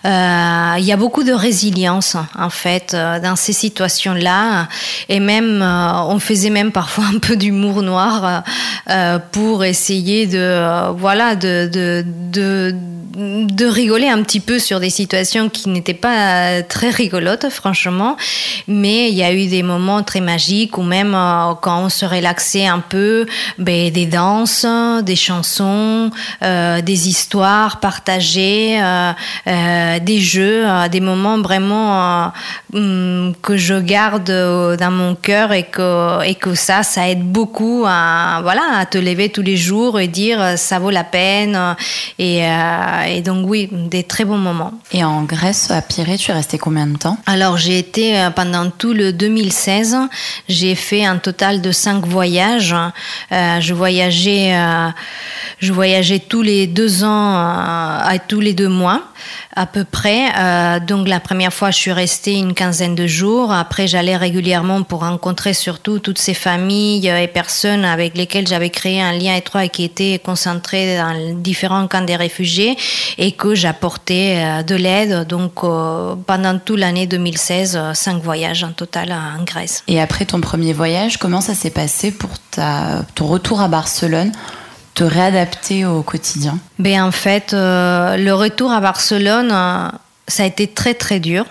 Il 0.05 0.85
y 0.85 0.93
a 0.93 0.97
beaucoup 0.97 1.23
de 1.23 1.33
résilience 1.33 2.17
en 2.39 2.51
fait 2.51 2.97
dans 3.23 3.37
ces 3.37 3.53
situations 3.53 4.15
là 4.15 4.69
et 5.09 5.21
même 5.21 5.63
on 5.63 6.19
faisait 6.19 6.51
même 6.51 6.73
parfois 6.73 7.05
un 7.05 7.20
peu 7.21 7.37
d'humour 7.37 7.83
noir 7.83 8.43
euh, 8.89 9.19
pour 9.33 9.65
essayer 9.65 10.27
de, 10.27 10.39
euh, 10.39 10.91
voilà, 10.97 11.37
de, 11.37 11.69
de, 11.73 12.05
de, 12.33 12.75
de, 13.21 13.67
rigoler 13.67 14.09
un 14.09 14.23
petit 14.23 14.41
peu 14.41 14.59
sur 14.59 14.81
des 14.81 14.91
situations 14.91 15.49
qui 15.49 15.69
n'étaient 15.69 15.95
pas 15.95 16.63
très 16.63 16.91
rigolotes, 16.91 17.49
franchement. 17.51 18.17
Mais 18.67 19.11
il 19.11 19.15
y 19.15 19.23
a 19.23 19.33
eu 19.33 19.47
des 19.47 19.63
moments 19.63 20.03
très 20.03 20.21
magiques 20.21 20.79
où 20.79 20.83
même 20.83 21.15
euh, 21.15 21.55
quand 21.61 21.85
on 21.85 21.89
se 21.89 22.05
relaxait 22.05 22.67
un 22.67 22.81
peu, 22.81 23.27
ben, 23.59 23.91
des 23.91 24.07
danses, 24.07 24.67
des 25.03 25.17
chansons, 25.17 26.11
des 26.43 27.09
histoires 27.09 27.81
partagées, 27.81 28.81
des 29.47 30.21
jeux, 30.21 30.65
des 30.91 31.01
moments 31.01 31.41
vraiment 31.41 32.33
mm, 32.73 33.33
que 33.43 33.57
je 33.57 33.75
garde 33.75 34.31
dans 34.77 34.91
mon 34.91 35.15
cœur 35.15 35.53
et 35.53 35.65
que, 35.65 36.25
et 36.25 36.35
que 36.35 36.55
ça, 36.55 36.83
ça 36.83 37.09
aide 37.09 37.23
beaucoup 37.23 37.85
à, 37.87 38.41
voilà, 38.43 38.63
à 38.79 38.87
te 38.87 38.99
lever 38.99 39.29
tous 39.29 39.43
les 39.43 39.57
jours 39.57 40.01
et 40.01 40.09
dire 40.09 40.41
euh, 40.41 40.57
ça 40.57 40.79
vaut 40.79 40.91
la 40.91 41.05
peine. 41.05 41.77
Et, 42.19 42.45
euh, 42.45 43.10
et 43.17 43.23
donc, 43.23 43.49
oui, 43.49 43.69
des 43.71 44.03
très 44.03 44.25
bons 44.25 44.39
moments. 44.39 44.73
Et 44.93 45.05
en 45.05 45.23
Grèce, 45.23 45.71
à 45.71 45.83
Pirée, 45.83 46.17
tu 46.17 46.31
es 46.31 46.35
resté 46.35 46.59
combien 46.59 46.87
de 46.87 46.97
temps? 46.97 47.17
Alors, 47.27 47.57
j'ai 47.57 47.79
été 47.79 48.19
euh, 48.19 48.31
pendant 48.31 48.71
tout 48.71 48.93
le 48.93 49.13
2016, 49.13 49.97
j'ai 50.49 50.75
fait 50.75 51.05
un 51.05 51.19
total 51.19 51.61
de 51.61 51.73
cinq 51.73 52.07
voyages. 52.07 52.75
je 53.31 53.75
voyageais, 53.75 54.55
je 55.59 55.73
voyageais 55.73 56.19
tous 56.19 56.43
les 56.43 56.67
deux 56.67 57.05
ans, 57.05 57.35
à 57.37 58.19
tous 58.27 58.41
les 58.41 58.55
deux 58.55 58.69
mois 58.69 59.03
à 59.57 59.67
peu 59.67 59.85
près. 59.85 60.29
Euh, 60.37 60.81
donc 60.81 61.09
la 61.09 61.21
première 61.21 61.53
fois, 61.53 61.71
je 61.71 61.77
suis 61.77 61.93
restée 61.93 62.35
une 62.35 62.55
quinzaine 62.55 62.95
de 62.95 63.07
jours. 63.07 63.53
Après, 63.53 63.87
j'allais 63.87 64.17
régulièrement 64.17 64.83
pour 64.83 65.01
rencontrer 65.01 65.55
surtout 65.55 65.99
toutes 65.99 66.19
ces 66.19 66.35
familles 66.35 67.09
et 67.09 67.27
personnes 67.27 67.85
avec 67.85 68.17
lesquelles 68.17 68.47
j'avais 68.47 68.71
créé 68.71 69.01
un 69.01 69.13
lien 69.13 69.35
étroit 69.35 69.65
et 69.65 69.69
qui 69.69 69.85
étaient 69.85 70.21
concentrées 70.23 70.99
dans 70.99 71.35
différents 71.35 71.89
camps 71.89 72.05
des 72.05 72.17
réfugiés 72.17 72.77
et 73.19 73.33
que 73.33 73.55
j'apportais 73.55 74.37
euh, 74.37 74.63
de 74.63 74.77
l'aide. 74.77 75.27
Donc 75.27 75.65
euh, 75.65 76.15
pendant 76.27 76.59
toute 76.59 76.79
l'année 76.79 77.07
2016, 77.07 77.79
cinq 77.95 78.23
voyages 78.23 78.63
en 78.63 78.73
total 78.73 79.13
en 79.13 79.43
Grèce. 79.43 79.83
Et 79.89 80.01
après 80.01 80.27
ton 80.27 80.41
premier 80.41 80.73
voyage, 80.73 81.17
comment 81.17 81.41
ça 81.41 81.55
s'est 81.55 81.71
passé 81.71 82.13
pour 82.13 82.31
ta, 82.51 83.05
ton 83.15 83.27
retour 83.27 83.61
à 83.61 83.69
Barcelone? 83.69 84.33
Te 85.01 85.05
réadapter 85.05 85.87
au 85.87 86.03
quotidien 86.03 86.59
ben, 86.79 87.05
En 87.05 87.11
fait, 87.11 87.55
euh, 87.55 88.19
le 88.19 88.35
retour 88.35 88.71
à 88.71 88.81
Barcelone, 88.81 89.51
euh, 89.51 89.89
ça 90.29 90.43
a 90.43 90.47
été 90.47 90.67
très 90.67 90.93
très 90.93 91.21
dur, 91.21 91.47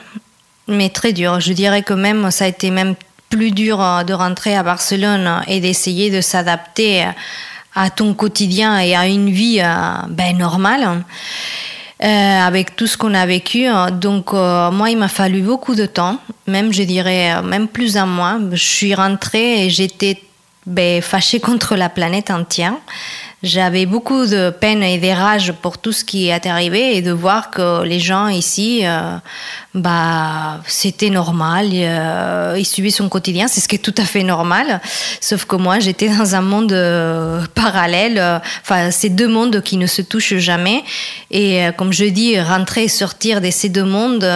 mais 0.68 0.90
très 0.90 1.14
dur. 1.14 1.40
Je 1.40 1.54
dirais 1.54 1.82
que 1.82 1.96
même 1.96 2.30
ça 2.30 2.46
a 2.46 2.48
été 2.48 2.70
même 2.70 2.94
plus 3.30 3.50
dur 3.50 3.82
euh, 3.82 4.04
de 4.04 4.14
rentrer 4.14 4.56
à 4.56 4.62
Barcelone 4.62 5.42
et 5.48 5.62
d'essayer 5.62 6.12
de 6.12 6.22
s'adapter 6.22 7.08
à 7.74 7.90
ton 7.90 8.14
quotidien 8.14 8.78
et 8.78 8.96
à 8.96 9.08
une 9.08 9.32
vie 9.32 9.64
ben, 10.10 10.38
normale. 10.38 11.04
avec 12.00 12.76
tout 12.76 12.86
ce 12.86 12.98
qu'on 12.98 13.16
a 13.16 13.26
vécu. 13.26 13.66
Donc, 13.94 14.32
moi, 14.32 14.90
il 14.92 14.98
m'a 14.98 15.08
fallu 15.08 15.42
beaucoup 15.42 15.76
de 15.76 15.88
temps, 15.88 16.18
même, 16.46 16.72
je 16.72 16.84
dirais, 16.84 17.42
même 17.42 17.68
plus 17.68 17.94
d'un 17.94 18.06
mois. 18.06 18.38
Je 18.52 18.64
suis 18.64 18.94
rentrée 18.94 19.66
et 19.66 19.70
j'étais 19.70 20.22
ben, 20.66 21.02
fâchée 21.02 21.40
contre 21.50 21.76
la 21.76 21.90
planète 21.90 22.30
entière. 22.30 22.76
J'avais 23.42 23.86
beaucoup 23.86 24.26
de 24.26 24.50
peine 24.50 24.84
et 24.84 24.98
de 24.98 25.08
rage 25.08 25.54
pour 25.62 25.78
tout 25.78 25.94
ce 25.94 26.04
qui 26.04 26.28
est 26.28 26.46
arrivé 26.46 26.98
et 26.98 27.02
de 27.02 27.14
voir 27.14 27.52
que 27.52 27.84
les 27.84 27.98
gens 27.98 28.28
ici, 28.28 28.82
euh, 28.84 29.16
bah, 29.74 30.60
c'était 30.68 31.10
normal, 31.10 31.70
euh, 31.72 32.58
ils 32.58 32.66
suivaient 32.66 32.90
son 32.90 33.08
quotidien, 33.08 33.48
c'est 33.48 33.62
ce 33.62 33.70
qui 33.70 33.78
est 33.78 33.80
tout 33.80 33.96
à 33.98 34.04
fait 34.04 34.24
normal. 34.24 34.82
Sauf 35.22 35.46
que 35.46 35.56
moi, 35.56 35.80
j'étais 35.80 36.10
dans 36.10 36.36
un 36.36 36.42
monde 36.42 36.74
euh, 36.74 37.42
parallèle, 37.56 38.42
enfin, 38.62 38.92
ces 38.92 39.08
deux 39.08 39.30
mondes 39.30 39.62
qui 39.62 39.78
ne 39.78 39.88
se 39.88 40.02
touchent 40.02 40.36
jamais. 40.36 40.84
Et 41.32 41.62
comme 41.78 41.94
je 41.94 42.04
dis, 42.04 42.38
rentrer 42.42 42.84
et 42.84 42.88
sortir 42.90 43.40
de 43.40 43.52
ces 43.52 43.70
deux 43.70 43.86
mondes, 43.86 44.28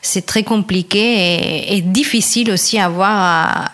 c'est 0.00 0.24
très 0.24 0.44
compliqué 0.44 1.76
et, 1.76 1.82
difficile 1.82 2.50
aussi 2.50 2.78
à 2.78 2.86
avoir. 2.86 3.70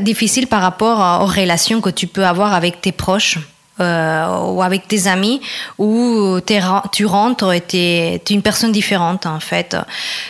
difficile 0.00 0.46
par 0.46 0.62
rapport 0.62 1.22
aux 1.22 1.26
relations 1.26 1.82
que 1.82 1.90
tu 1.90 2.06
peux 2.06 2.24
avoir 2.24 2.54
avec 2.54 2.80
tes 2.80 2.92
proches 2.92 3.38
ou 3.80 4.62
avec 4.62 4.88
tes 4.88 5.06
amis 5.06 5.40
où 5.78 6.38
tu 6.92 7.06
rentres 7.06 7.52
et 7.52 7.60
tu 7.60 7.76
es, 7.76 8.22
une 8.30 8.42
personne 8.42 8.72
différente 8.72 9.26
en 9.26 9.40
fait. 9.40 9.76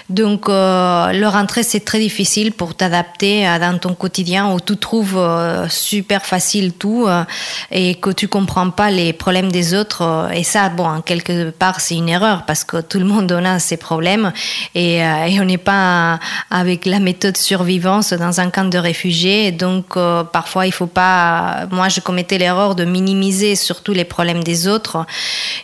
Donc 0.09 0.49
euh, 0.49 1.13
le 1.13 1.27
rentrer 1.27 1.63
c'est 1.63 1.85
très 1.85 1.99
difficile 1.99 2.53
pour 2.53 2.75
t'adapter 2.75 3.45
dans 3.61 3.79
ton 3.79 3.95
quotidien 3.95 4.53
où 4.53 4.61
tu 4.61 4.77
trouves 4.77 5.17
euh, 5.19 5.69
super 5.69 6.25
facile 6.25 6.73
tout 6.73 7.05
euh, 7.07 7.25
et 7.71 7.95
que 7.97 8.11
tu 8.11 8.29
comprends 8.29 8.71
pas 8.71 8.91
les 8.91 9.13
problèmes 9.13 9.51
des 9.51 9.75
autres 9.75 10.29
et 10.33 10.45
ça 10.45 10.69
bon 10.69 10.87
en 10.87 11.01
quelque 11.01 11.51
part 11.51 11.81
c'est 11.81 11.97
une 11.97 12.09
erreur 12.09 12.45
parce 12.47 12.65
que 12.65 12.81
tout 12.81 12.99
le 12.99 13.05
monde 13.05 13.31
en 13.33 13.45
a 13.45 13.59
ses 13.59 13.77
problèmes 13.77 14.33
et, 14.75 14.97
et 14.99 15.41
on 15.41 15.45
n'est 15.45 15.59
pas 15.59 16.19
avec 16.51 16.87
la 16.87 16.99
méthode 16.99 17.37
survivance 17.37 18.13
dans 18.13 18.41
un 18.41 18.51
camp 18.51 18.69
de 18.69 18.79
réfugiés 18.79 19.53
donc 19.53 19.95
parfois 20.33 20.67
il 20.67 20.73
faut 20.73 20.87
pas 20.87 21.67
moi 21.71 21.89
je 21.89 22.01
commettais 22.01 22.39
l'erreur 22.39 22.75
de 22.75 22.85
minimiser 22.85 23.40
surtout 23.55 23.93
les 23.93 24.05
problèmes 24.05 24.43
des 24.45 24.69
autres 24.69 25.07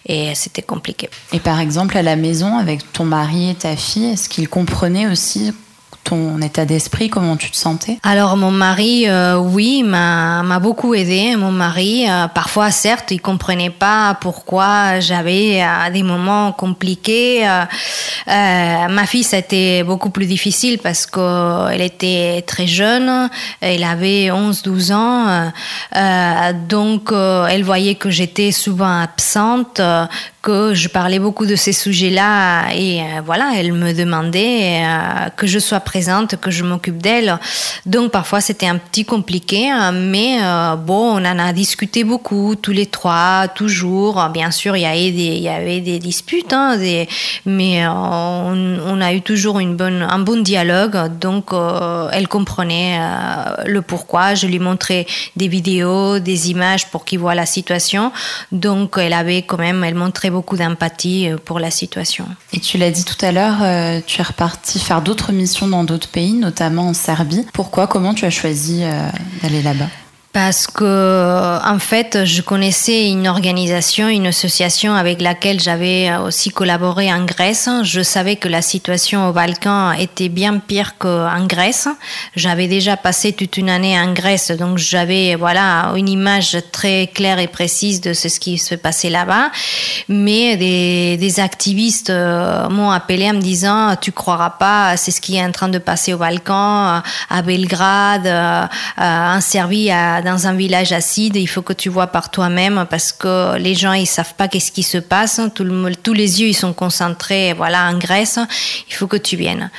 et 0.06 0.35
c'était 0.35 0.62
compliqué. 0.62 1.09
Et 1.33 1.40
par 1.40 1.61
exemple, 1.61 1.97
à 1.97 2.02
la 2.02 2.16
maison, 2.16 2.59
avec 2.59 2.92
ton 2.92 3.04
mari 3.04 3.50
et 3.50 3.54
ta 3.54 3.76
fille, 3.76 4.12
est-ce 4.12 4.28
qu'ils 4.28 4.49
comprenaient 4.49 5.06
aussi 5.06 5.52
ton 6.06 6.40
état 6.40 6.64
d'esprit, 6.64 7.08
comment 7.08 7.36
tu 7.36 7.50
te 7.50 7.56
sentais? 7.56 7.98
Alors 8.04 8.36
mon 8.36 8.52
mari, 8.52 9.08
euh, 9.08 9.36
oui, 9.38 9.82
m'a 9.82 10.58
beaucoup 10.60 10.94
aidé. 10.94 11.34
Mon 11.36 11.50
mari, 11.50 12.08
euh, 12.08 12.28
parfois 12.28 12.70
certes, 12.70 13.10
il 13.10 13.20
comprenait 13.20 13.70
pas 13.70 14.16
pourquoi 14.20 15.00
j'avais 15.00 15.62
euh, 15.62 15.90
des 15.90 16.04
moments 16.04 16.52
compliqués. 16.52 17.44
ma 18.26 19.06
fille, 19.06 19.25
c'était 19.25 19.82
beaucoup 19.82 20.10
plus 20.10 20.26
difficile 20.26 20.78
parce 20.78 21.06
qu'elle 21.06 21.82
était 21.82 22.44
très 22.46 22.68
jeune, 22.68 23.28
elle 23.60 23.82
avait 23.82 24.28
11-12 24.28 24.92
ans, 24.92 25.52
donc 26.68 27.12
elle 27.12 27.64
voyait 27.64 27.96
que 27.96 28.10
j'étais 28.10 28.52
souvent 28.52 29.00
absente, 29.00 29.80
je 30.48 30.88
parlais 30.88 31.18
beaucoup 31.18 31.46
de 31.46 31.56
ces 31.56 31.72
sujets-là 31.72 32.72
et 32.74 33.00
euh, 33.00 33.04
voilà, 33.24 33.52
elle 33.56 33.72
me 33.72 33.92
demandait 33.92 34.82
euh, 34.84 35.28
que 35.36 35.46
je 35.46 35.58
sois 35.58 35.80
présente, 35.80 36.36
que 36.36 36.50
je 36.50 36.64
m'occupe 36.64 36.98
d'elle. 36.98 37.38
Donc 37.84 38.10
parfois 38.10 38.40
c'était 38.40 38.66
un 38.66 38.78
petit 38.78 39.04
compliqué, 39.04 39.70
hein, 39.70 39.92
mais 39.92 40.38
euh, 40.42 40.76
bon, 40.76 41.18
on 41.18 41.24
en 41.24 41.38
a 41.38 41.52
discuté 41.52 42.04
beaucoup, 42.04 42.54
tous 42.54 42.72
les 42.72 42.86
trois, 42.86 43.48
toujours. 43.54 44.28
Bien 44.32 44.50
sûr, 44.50 44.76
il 44.76 44.82
y 44.82 45.42
y 45.46 45.48
avait 45.48 45.80
des 45.80 45.98
disputes, 45.98 46.52
hein, 46.52 46.76
mais 47.44 47.86
on, 47.86 48.78
on, 48.86 49.00
a 49.00 49.12
eu 49.12 49.22
toujours 49.22 49.58
une 49.58 49.76
bonne, 49.76 50.02
un 50.02 50.18
bon 50.18 50.42
dialogue. 50.42 51.18
Donc 51.18 51.50
elle 52.12 52.28
comprenait 52.28 52.98
le 53.64 53.82
pourquoi. 53.82 54.34
Je 54.34 54.46
lui 54.46 54.58
montrais 54.58 55.06
des 55.36 55.48
vidéos, 55.48 56.18
des 56.18 56.50
images 56.50 56.90
pour 56.90 57.04
qu'il 57.04 57.18
voit 57.18 57.34
la 57.34 57.46
situation. 57.46 58.12
Donc 58.52 58.96
elle 58.98 59.12
avait 59.12 59.42
quand 59.42 59.58
même, 59.58 59.84
elle 59.84 59.94
montrait 59.94 60.30
beaucoup 60.37 60.59
d'empathie 60.59 61.31
euh, 61.31 61.38
pour 61.43 61.59
la 61.59 61.71
situation. 61.71 62.26
Et 62.52 62.61
tu 62.61 62.76
l'as 62.76 62.90
dit 62.90 63.07
tout 63.07 63.25
à 63.25 63.33
l'heure, 63.33 63.62
euh, 63.62 64.00
tu 64.07 64.21
es 64.21 64.23
reparti 64.23 64.78
faire 64.78 65.00
d'autres 65.00 65.33
missions 65.33 65.66
dans 65.66 65.83
d'autres 65.83 66.11
pays, 66.11 66.35
notamment 66.35 66.88
en 66.88 66.95
Serbie. 66.95 67.47
Pourquoi? 67.55 67.87
Comment 67.87 68.12
tu 68.12 68.26
as 68.26 68.31
choisi 68.31 68.81
euh, 68.83 69.09
d'aller 69.43 69.62
là-bas? 69.62 69.88
Parce 70.37 70.66
que 70.66 71.59
en 71.64 71.78
fait, 71.78 72.26
je 72.26 72.43
connaissais 72.43 73.09
une 73.09 73.26
organisation, 73.26 74.07
une 74.09 74.26
association 74.26 74.95
avec 74.95 75.23
laquelle 75.23 75.61
j'avais 75.61 76.14
aussi 76.14 76.50
collaboré 76.50 77.11
en 77.11 77.25
Grèce. 77.25 77.71
Je 77.85 78.02
savais 78.02 78.37
que 78.37 78.47
la 78.47 78.61
situation 78.61 79.31
au 79.31 79.33
Balkan 79.33 79.93
était 79.93 80.28
bien 80.28 80.59
pire 80.59 80.99
qu'en 80.99 81.47
Grèce. 81.47 81.88
J'avais 82.35 82.69
déjà 82.69 82.99
passé 82.99 83.33
toute 83.33 83.57
une 83.57 83.71
année 83.71 83.99
en 83.99 84.12
Grèce, 84.12 84.50
donc 84.50 84.76
j'avais 84.76 85.37
voilà 85.37 85.93
une 85.97 86.11
image 86.11 86.59
très 86.71 87.07
claire 87.07 87.38
et 87.38 87.47
précise 87.47 88.02
de 88.02 88.12
ce 88.12 88.28
qui 88.38 88.59
se 88.59 88.75
passait 88.75 89.09
là-bas. 89.09 89.50
Mais 90.11 90.59
des, 90.59 91.16
des 91.16 91.40
activistes 91.40 92.11
euh, 92.11 92.69
m'ont 92.69 92.90
appelé 92.90 93.31
en 93.31 93.35
me 93.35 93.40
disant 93.40 93.97
"Tu 93.99 94.12
croiras 94.12 94.50
pas, 94.50 94.99
c'est 94.99 95.12
ce 95.12 95.23
qui 95.23 95.37
est 95.37 95.43
en 95.43 95.52
train 95.52 95.71
de 95.71 95.78
passer 95.78 96.12
au 96.12 96.19
Balkan, 96.19 97.00
à 97.31 97.43
Belgrade, 97.43 98.26
euh, 98.26 98.66
en 98.99 99.40
Serbie." 99.40 99.90
À, 99.90 100.25
dans 100.26 100.47
un 100.49 100.54
village 100.54 100.92
acide, 100.92 101.37
il 101.37 101.47
faut 101.47 101.62
que 101.62 101.73
tu 101.73 101.88
vois 101.88 102.09
par 102.09 102.30
toi-même 102.30 102.85
parce 102.90 103.12
que 103.12 103.56
les 103.56 103.75
gens 103.75 103.92
ils 103.92 104.06
savent 104.06 104.35
pas 104.35 104.49
qu'est-ce 104.49 104.73
qui 104.73 104.83
se 104.83 104.99
passe, 104.99 105.40
tous 105.54 106.12
les 106.12 106.40
yeux 106.40 106.49
ils 106.49 106.54
sont 106.54 106.73
concentrés 106.73 107.52
voilà 107.52 107.88
en 107.88 107.97
Grèce, 107.97 108.38
il 108.88 108.95
faut 108.95 109.06
que 109.06 109.16
tu 109.16 109.37
viennes. 109.37 109.71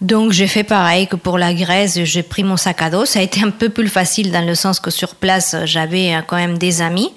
Donc 0.00 0.32
j'ai 0.32 0.48
fait 0.48 0.64
pareil 0.64 1.06
que 1.06 1.16
pour 1.16 1.38
la 1.38 1.54
Grèce, 1.54 2.02
j'ai 2.02 2.24
pris 2.24 2.42
mon 2.42 2.56
sac 2.56 2.82
à 2.82 2.90
dos, 2.90 3.04
ça 3.06 3.20
a 3.20 3.22
été 3.22 3.44
un 3.44 3.50
peu 3.50 3.68
plus 3.68 3.88
facile 3.88 4.32
dans 4.32 4.44
le 4.44 4.56
sens 4.56 4.80
que 4.80 4.90
sur 4.90 5.14
place 5.14 5.54
j'avais 5.64 6.14
quand 6.26 6.36
même 6.36 6.58
des 6.58 6.82
amis, 6.82 7.12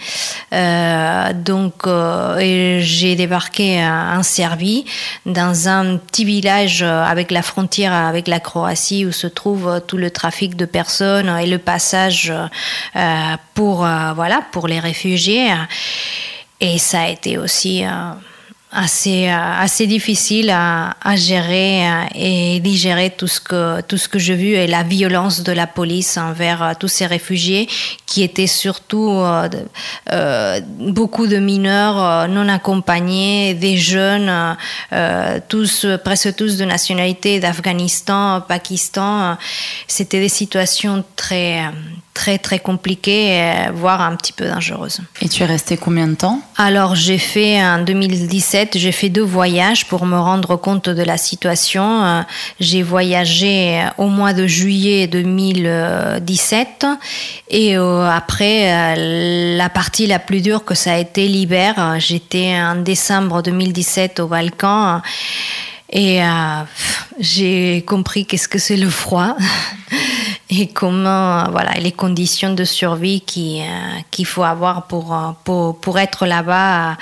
euh, 0.54 1.34
donc 1.34 1.88
euh, 1.88 2.77
j'ai 2.82 3.15
débarqué 3.15 3.84
en 3.84 4.22
Serbie 4.24 4.86
dans 5.25 5.68
un 5.68 5.98
petit 5.98 6.24
village 6.24 6.84
avec 6.84 7.32
la 7.32 7.42
frontière 7.42 7.94
avec 7.94 8.27
la 8.27 8.39
Croatie 8.39 9.06
où 9.06 9.12
se 9.12 9.27
trouve 9.27 9.82
tout 9.88 9.98
le 9.98 10.12
trafic 10.12 10.56
de 10.56 10.65
personnes 10.65 11.36
et 11.42 11.48
le 11.48 11.58
passage 11.58 12.30
euh, 12.30 12.48
pour, 13.55 13.86
euh, 13.86 14.13
voilà, 14.13 14.41
pour 14.51 14.67
les 14.67 14.79
réfugiés. 14.79 15.50
Et 16.60 16.77
ça 16.77 17.01
a 17.01 17.10
été 17.10 17.38
aussi 17.38 17.84
euh, 17.84 17.89
assez, 18.72 19.27
assez 19.27 19.88
difficile 19.88 20.50
à, 20.50 20.96
à, 21.01 21.15
gérer 21.15 21.84
et 22.13 22.60
digérer 22.60 23.10
tout 23.10 23.27
ce 23.27 23.39
que, 23.39 23.82
tout 23.82 23.98
ce 23.98 24.08
que 24.08 24.20
j'ai 24.20 24.36
vu 24.36 24.53
et 24.53 24.67
la 24.67 24.84
violence 24.84 25.44
de 25.44 25.51
la 25.51 25.67
police 25.67 26.17
envers 26.17 26.75
tous 26.79 26.88
ces 26.88 27.05
réfugiés 27.05 27.67
qui 28.05 28.24
étaient 28.24 28.48
surtout 28.48 29.24
beaucoup 30.79 31.27
de 31.27 31.38
mineurs 31.38 32.27
non 32.27 32.50
accompagnés, 32.50 33.53
des 33.53 33.77
jeunes, 33.77 34.58
tous, 35.48 35.86
presque 36.03 36.36
tous 36.36 36.58
de 36.58 36.65
nationalité 36.65 37.39
d'Afghanistan, 37.39 38.41
Pakistan. 38.41 39.38
C'était 39.88 40.20
des 40.20 40.29
situations 40.29 41.03
très, 41.15 41.63
très 42.15 42.39
très 42.39 42.60
compliquée, 42.60 43.41
euh, 43.41 43.72
voire 43.74 44.01
un 44.01 44.15
petit 44.15 44.31
peu 44.31 44.48
dangereuse. 44.48 45.01
Et 45.22 45.29
tu 45.29 45.43
es 45.43 45.45
resté 45.45 45.77
combien 45.77 46.07
de 46.07 46.15
temps? 46.15 46.39
Alors 46.57 46.95
j'ai 46.95 47.17
fait 47.17 47.62
en 47.62 47.84
2017, 47.84 48.77
j'ai 48.77 48.93
fait 48.93 49.10
deux 49.10 49.22
voyages 49.22 49.86
pour 49.86 50.05
me 50.05 50.17
rendre 50.17 50.55
compte 50.55 50.89
de 50.89 51.03
la 51.03 51.17
situation. 51.17 52.03
Euh, 52.03 52.22
j'ai 52.60 52.81
voyagé 52.81 53.86
au 53.98 54.07
mois 54.07 54.34
de 54.34 54.48
juillet 54.48 55.07
2017 55.07 56.88
et 57.50 57.77
euh, 57.77 58.10
après 58.10 58.95
la 59.57 59.69
partie 59.69 60.07
la 60.07 60.19
plus 60.19 60.41
dure 60.41 60.63
que 60.63 60.74
ça 60.74 60.93
a 60.93 60.98
été 60.98 61.27
l'hiver. 61.27 61.98
J'étais 62.00 62.55
en 62.55 62.77
décembre 62.77 63.43
2017 63.43 64.22
au 64.22 64.27
Balkan. 64.27 65.01
Et 65.91 66.19
j'ai 67.19 67.84
compris 67.86 68.25
qu'est-ce 68.25 68.48
que 68.48 68.57
c'est 68.57 68.75
le 68.75 68.89
froid. 68.89 69.38
et 70.50 70.68
comment 70.68 71.50
voilà 71.50 71.72
les 71.80 71.92
conditions 71.92 72.54
de 72.54 72.64
survie 72.66 73.22
qui 73.22 73.62
euh, 73.62 73.66
qu'il 74.12 74.28
faut 74.28 74.44
avoir 74.44 74.84
pour, 74.84 75.14
euh, 75.14 75.32
pour, 75.44 75.80
pour 75.80 75.98
être 75.98 76.28
là-bas 76.28 76.98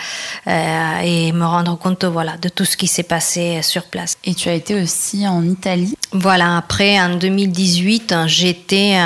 euh, 0.48 1.00
et 1.04 1.32
me 1.34 1.46
rendre 1.46 1.78
compte 1.78 2.06
voilà 2.06 2.38
de 2.38 2.48
tout 2.48 2.64
ce 2.64 2.78
qui 2.78 2.88
s'est 2.88 3.04
passé 3.04 3.62
sur 3.62 3.84
place. 3.84 4.16
Et 4.24 4.34
tu 4.34 4.48
as 4.48 4.54
été 4.54 4.82
aussi 4.82 5.28
en 5.28 5.44
Italie? 5.44 5.96
Voilà, 6.14 6.58
après 6.58 7.00
en 7.02 7.16
2018, 7.16 8.16
j'étais 8.28 8.98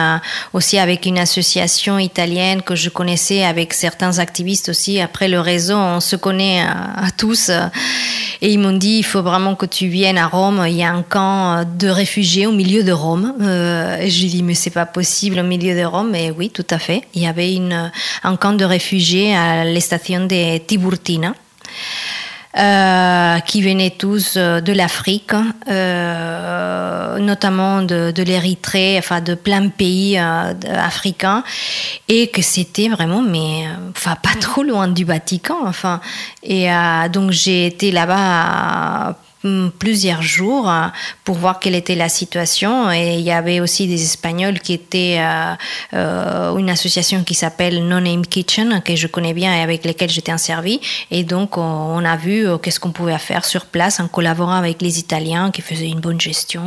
aussi 0.53 0.77
avec 0.77 1.05
une 1.05 1.17
association 1.17 1.97
italienne 1.97 2.61
que 2.61 2.75
je 2.75 2.89
connaissais 2.89 3.43
avec 3.43 3.73
certains 3.73 4.19
activistes 4.19 4.69
aussi 4.69 4.99
après 4.99 5.29
le 5.29 5.39
réseau, 5.39 5.75
on 5.75 6.01
se 6.01 6.15
connaît 6.17 6.61
à, 6.61 7.09
tous 7.17 7.49
et 8.41 8.51
ils 8.51 8.59
m'ont 8.59 8.77
dit 8.77 8.97
il 8.97 9.05
faut 9.05 9.21
vraiment 9.21 9.55
que 9.55 9.65
tu 9.65 9.87
viennes 9.87 10.17
à 10.17 10.27
Rome, 10.27 10.65
il 10.67 10.75
y 10.75 10.83
a 10.83 10.91
un 10.91 11.01
camp 11.01 11.63
de 11.77 11.87
réfugiés 11.87 12.45
au 12.45 12.51
milieu 12.51 12.83
de 12.83 12.91
Rome. 12.91 13.33
et 13.41 14.09
je 14.27 14.37
dit, 14.37 14.43
mais 14.43 14.53
c'est 14.53 14.69
pas 14.69 14.85
possible 14.85 15.39
au 15.39 15.43
milieu 15.43 15.75
de 15.75 15.83
Rome. 15.85 16.15
Et 16.15 16.31
oui, 16.31 16.49
tout 16.49 16.67
à 16.69 16.79
fait. 16.79 17.03
Il 17.13 17.21
y 17.21 17.27
avait 17.27 17.53
une, 17.53 17.91
un 18.23 18.35
camp 18.35 18.53
de 18.53 18.65
réfugiés 18.65 19.35
à 19.35 19.63
la 19.63 19.79
station 19.79 20.25
de 20.25 20.57
Tiburtina. 20.59 21.33
Euh, 22.57 23.39
qui 23.41 23.61
venaient 23.61 23.91
tous 23.91 24.33
euh, 24.35 24.61
de 24.61 24.73
l'Afrique, 24.73 25.33
euh, 25.69 27.19
notamment 27.19 27.83
de, 27.83 28.09
de 28.09 28.23
l'Érythrée, 28.23 28.95
enfin 28.97 29.21
de 29.21 29.35
plein 29.35 29.61
de 29.61 29.69
pays 29.69 30.17
africains, 30.17 31.43
et 32.07 32.29
que 32.29 32.41
c'était 32.41 32.87
vraiment, 32.87 33.21
mais 33.21 33.65
enfin 33.95 34.15
pas 34.15 34.33
trop 34.39 34.63
loin 34.63 34.87
du 34.87 35.03
Vatican, 35.03 35.57
enfin. 35.65 36.01
Et 36.41 36.67
donc 37.11 37.29
j'ai 37.29 37.67
été 37.67 37.91
là-bas 37.91 39.15
plusieurs 39.79 40.21
jours 40.21 40.69
euh, 40.69 40.87
pour 41.23 41.35
voir 41.35 41.59
quelle 41.59 41.75
était 41.75 41.95
la 41.95 42.09
situation. 42.09 42.91
Et 42.91 43.15
il 43.15 43.21
y 43.21 43.31
avait 43.31 43.59
aussi 43.59 43.87
des 43.87 44.03
Espagnols 44.03 44.59
qui 44.59 44.73
étaient 44.73 45.17
euh, 45.19 45.53
euh, 45.93 46.57
une 46.57 46.69
association 46.69 47.23
qui 47.23 47.33
s'appelle 47.33 47.87
No 47.87 47.99
Name 47.99 48.25
Kitchen, 48.25 48.81
que 48.83 48.95
je 48.95 49.07
connais 49.07 49.33
bien 49.33 49.53
et 49.55 49.61
avec 49.61 49.85
lesquels 49.85 50.09
j'étais 50.09 50.33
en 50.33 50.37
servi. 50.37 50.79
Et 51.11 51.23
donc, 51.23 51.57
on 51.57 52.03
a 52.03 52.15
vu 52.15 52.47
qu'est-ce 52.61 52.79
qu'on 52.79 52.91
pouvait 52.91 53.17
faire 53.17 53.45
sur 53.45 53.65
place 53.65 53.99
en 53.99 54.07
collaborant 54.07 54.55
avec 54.55 54.81
les 54.81 54.99
Italiens 54.99 55.51
qui 55.51 55.61
faisaient 55.61 55.89
une 55.89 55.99
bonne 55.99 56.19
gestion. 56.19 56.61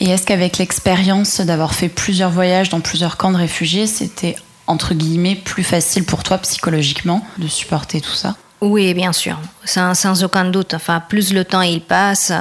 Et 0.00 0.10
est-ce 0.10 0.26
qu'avec 0.26 0.58
l'expérience 0.58 1.40
d'avoir 1.40 1.74
fait 1.74 1.88
plusieurs 1.88 2.30
voyages 2.30 2.68
dans 2.68 2.80
plusieurs 2.80 3.16
camps 3.16 3.32
de 3.32 3.36
réfugiés, 3.36 3.86
c'était 3.86 4.36
entre 4.66 4.94
guillemets 4.94 5.34
plus 5.34 5.64
facile 5.64 6.04
pour 6.04 6.22
toi 6.22 6.38
psychologiquement 6.38 7.26
de 7.38 7.48
supporter 7.48 8.00
tout 8.00 8.14
ça? 8.14 8.36
Oui, 8.60 8.94
bien 8.94 9.12
sûr, 9.12 9.38
sans, 9.64 9.94
sans, 9.94 10.24
aucun 10.24 10.46
doute. 10.46 10.74
Enfin, 10.74 11.00
plus 11.00 11.32
le 11.32 11.44
temps 11.44 11.62
il 11.62 11.80
passe, 11.80 12.32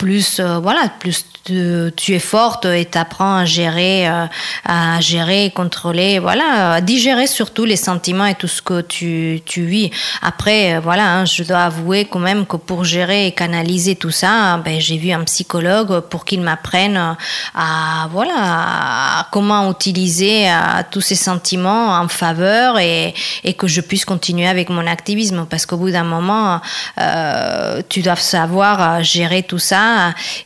plus 0.00 0.40
euh, 0.40 0.58
voilà 0.60 0.88
plus 0.98 1.26
tu 1.44 2.14
es 2.14 2.18
forte 2.18 2.64
et 2.64 2.84
t'apprends 2.86 3.36
à 3.36 3.44
gérer 3.44 4.08
euh, 4.08 4.26
à 4.64 5.00
gérer 5.00 5.52
contrôler 5.54 6.18
voilà 6.18 6.74
à 6.74 6.80
digérer 6.80 7.26
surtout 7.26 7.66
les 7.66 7.76
sentiments 7.76 8.24
et 8.24 8.34
tout 8.34 8.48
ce 8.48 8.62
que 8.62 8.80
tu, 8.82 9.42
tu 9.44 9.62
vis. 9.64 9.90
Après 10.22 10.74
euh, 10.74 10.80
voilà 10.80 11.06
hein, 11.06 11.24
je 11.26 11.42
dois 11.42 11.64
avouer 11.64 12.06
quand 12.06 12.18
même 12.18 12.46
que 12.46 12.56
pour 12.56 12.84
gérer 12.84 13.26
et 13.26 13.32
canaliser 13.32 13.94
tout 13.94 14.10
ça 14.10 14.56
ben, 14.64 14.80
j'ai 14.80 14.96
vu 14.96 15.10
un 15.12 15.24
psychologue 15.24 16.00
pour 16.08 16.24
qu'il 16.24 16.40
m'apprenne 16.40 17.16
à 17.54 18.08
voilà 18.10 18.34
à 18.38 19.28
comment 19.30 19.70
utiliser 19.70 20.48
tous 20.90 21.02
ces 21.02 21.14
sentiments 21.14 21.98
en 22.00 22.08
faveur 22.08 22.78
et, 22.78 23.12
et 23.44 23.52
que 23.52 23.66
je 23.66 23.82
puisse 23.82 24.06
continuer 24.06 24.48
avec 24.48 24.70
mon 24.70 24.86
activisme. 24.86 25.46
Parce 25.48 25.66
qu'au 25.66 25.76
bout 25.76 25.90
d'un 25.90 26.04
moment 26.04 26.60
tu 27.88 28.00
dois 28.00 28.16
savoir 28.16 29.02
gérer 29.02 29.42
tout 29.42 29.58
ça 29.58 29.89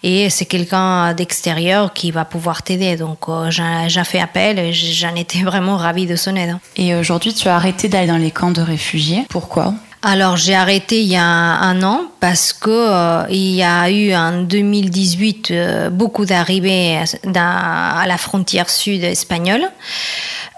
et 0.02 0.30
c'est 0.30 0.44
quelqu'un 0.44 1.14
d'extérieur 1.14 1.92
qui 1.92 2.10
va 2.10 2.24
pouvoir 2.24 2.62
t'aider. 2.62 2.96
Donc 2.96 3.28
euh, 3.28 3.50
j'ai 3.50 4.04
fait 4.04 4.20
appel 4.20 4.58
et 4.58 4.72
j'en 4.72 5.14
étais 5.14 5.42
vraiment 5.44 5.76
ravie 5.76 6.06
de 6.06 6.16
son 6.16 6.36
aide. 6.36 6.56
Et 6.76 6.94
aujourd'hui, 6.94 7.34
tu 7.34 7.48
as 7.48 7.56
arrêté 7.56 7.88
d'aller 7.88 8.06
dans 8.06 8.16
les 8.16 8.30
camps 8.30 8.50
de 8.50 8.62
réfugiés. 8.62 9.24
Pourquoi? 9.28 9.74
Alors 10.06 10.36
j'ai 10.36 10.54
arrêté 10.54 11.00
il 11.00 11.08
y 11.08 11.16
a 11.16 11.24
un, 11.24 11.82
an 11.82 12.02
parce 12.20 12.52
que 12.52 12.68
euh, 12.68 13.24
il 13.30 13.54
y 13.54 13.62
a 13.62 13.90
eu 13.90 14.14
en 14.14 14.42
2018 14.42 15.50
euh, 15.50 15.88
beaucoup 15.88 16.26
d'arrivées 16.26 16.98
à 17.34 18.04
la 18.06 18.18
frontière 18.18 18.68
sud 18.68 19.02
espagnole. 19.02 19.66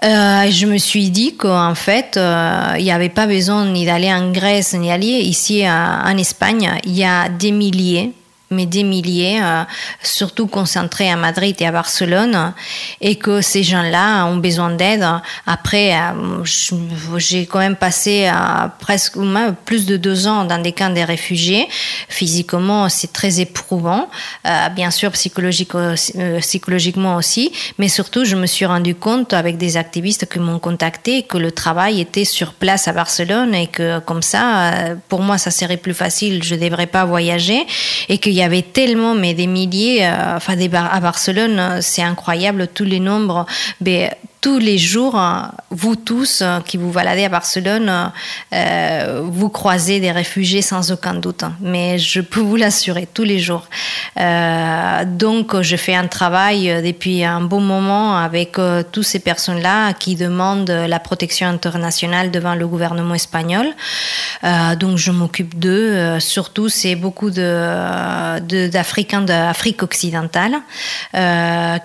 je 0.03 0.65
me 0.65 0.77
suis 0.77 1.09
dit 1.11 1.37
qu'en 1.37 1.75
fait, 1.75 2.19
il 2.77 2.83
n'y 2.83 2.91
avait 2.91 3.07
pas 3.07 3.25
besoin 3.25 3.65
ni 3.67 3.85
d'aller 3.85 4.13
en 4.13 4.31
Grèce 4.31 4.73
ni 4.73 4.89
d'aller 4.89 5.21
ici 5.21 5.63
en 5.65 6.17
Espagne. 6.17 6.69
Il 6.83 6.97
y 6.97 7.05
a 7.05 7.29
des 7.29 7.51
milliers 7.51 8.11
mais 8.49 8.65
des 8.65 8.83
milliers, 8.83 9.41
euh, 9.41 9.63
surtout 10.01 10.47
concentrés 10.47 11.09
à 11.09 11.15
Madrid 11.15 11.55
et 11.59 11.65
à 11.65 11.71
Barcelone, 11.71 12.53
et 13.01 13.15
que 13.15 13.41
ces 13.41 13.63
gens-là 13.63 14.25
ont 14.25 14.37
besoin 14.37 14.71
d'aide. 14.71 15.05
Après, 15.45 15.93
euh, 15.93 16.43
j'ai 17.17 17.45
quand 17.45 17.59
même 17.59 17.75
passé 17.75 18.29
euh, 18.31 18.67
presque 18.79 19.17
plus 19.65 19.85
de 19.85 19.97
deux 19.97 20.27
ans 20.27 20.45
dans 20.45 20.61
des 20.61 20.71
camps 20.71 20.89
des 20.89 21.03
réfugiés. 21.03 21.67
Physiquement, 22.07 22.87
c'est 22.89 23.11
très 23.11 23.39
éprouvant, 23.39 24.09
bien 24.75 24.91
sûr 24.91 25.11
psychologique, 25.11 25.71
psychologiquement 26.39 27.15
aussi, 27.15 27.51
mais 27.77 27.87
surtout, 27.87 28.25
je 28.25 28.35
me 28.35 28.45
suis 28.45 28.65
rendu 28.65 28.95
compte 28.95 29.33
avec 29.33 29.57
des 29.57 29.77
activistes 29.77 30.27
qui 30.31 30.39
m'ont 30.39 30.59
contacté 30.59 31.23
que 31.23 31.37
le 31.37 31.51
travail 31.51 31.99
était 31.99 32.25
sur 32.25 32.53
place 32.53 32.87
à 32.87 32.93
Barcelone 32.93 33.53
et 33.53 33.67
que 33.67 33.99
comme 33.99 34.21
ça, 34.21 34.71
pour 35.09 35.21
moi, 35.21 35.37
ça 35.37 35.51
serait 35.51 35.77
plus 35.77 35.93
facile, 35.93 36.43
je 36.43 36.55
ne 36.55 36.61
devrais 36.61 36.87
pas 36.87 37.05
voyager 37.05 37.65
et 38.09 38.17
que 38.17 38.29
il 38.36 38.36
y 38.37 38.43
avait 38.43 38.61
tellement, 38.61 39.15
mais 39.15 39.33
des 39.33 39.47
milliers, 39.47 40.05
euh, 40.05 40.35
enfin 40.35 40.55
à 40.73 40.99
Barcelone, 40.99 41.81
c'est 41.81 42.03
incroyable 42.03 42.67
tous 42.73 42.85
les 42.85 42.99
nombres. 42.99 43.45
Mais 43.81 44.11
tous 44.41 44.59
les 44.59 44.77
jours, 44.77 45.19
vous 45.71 45.95
tous 45.95 46.43
qui 46.65 46.77
vous 46.77 46.91
baladez 46.91 47.25
à 47.25 47.29
Barcelone, 47.29 48.11
euh, 48.53 49.21
vous 49.25 49.49
croisez 49.49 49.99
des 49.99 50.11
réfugiés 50.11 50.61
sans 50.61 50.91
aucun 50.91 51.15
doute. 51.15 51.43
Mais 51.59 51.97
je 51.97 52.21
peux 52.21 52.39
vous 52.39 52.55
l'assurer, 52.55 53.07
tous 53.13 53.23
les 53.23 53.39
jours. 53.39 53.67
Euh, 54.19 55.03
donc, 55.05 55.61
je 55.61 55.75
fais 55.75 55.95
un 55.95 56.07
travail 56.07 56.81
depuis 56.83 57.23
un 57.23 57.41
bon 57.41 57.61
moment 57.61 58.17
avec 58.17 58.57
euh, 58.57 58.83
toutes 58.91 59.05
ces 59.05 59.19
personnes-là 59.19 59.93
qui 59.93 60.15
demandent 60.15 60.69
la 60.69 60.99
protection 60.99 61.47
internationale 61.47 62.31
devant 62.31 62.55
le 62.55 62.67
gouvernement 62.67 63.15
espagnol. 63.15 63.67
donc, 64.79 64.97
je 64.97 65.11
m'occupe 65.11 65.59
d'eux. 65.59 66.19
surtout, 66.19 66.69
c'est 66.69 66.95
beaucoup 66.95 67.29
d'Africains 67.29 69.21
d'Afrique 69.21 69.83
occidentale, 69.83 70.55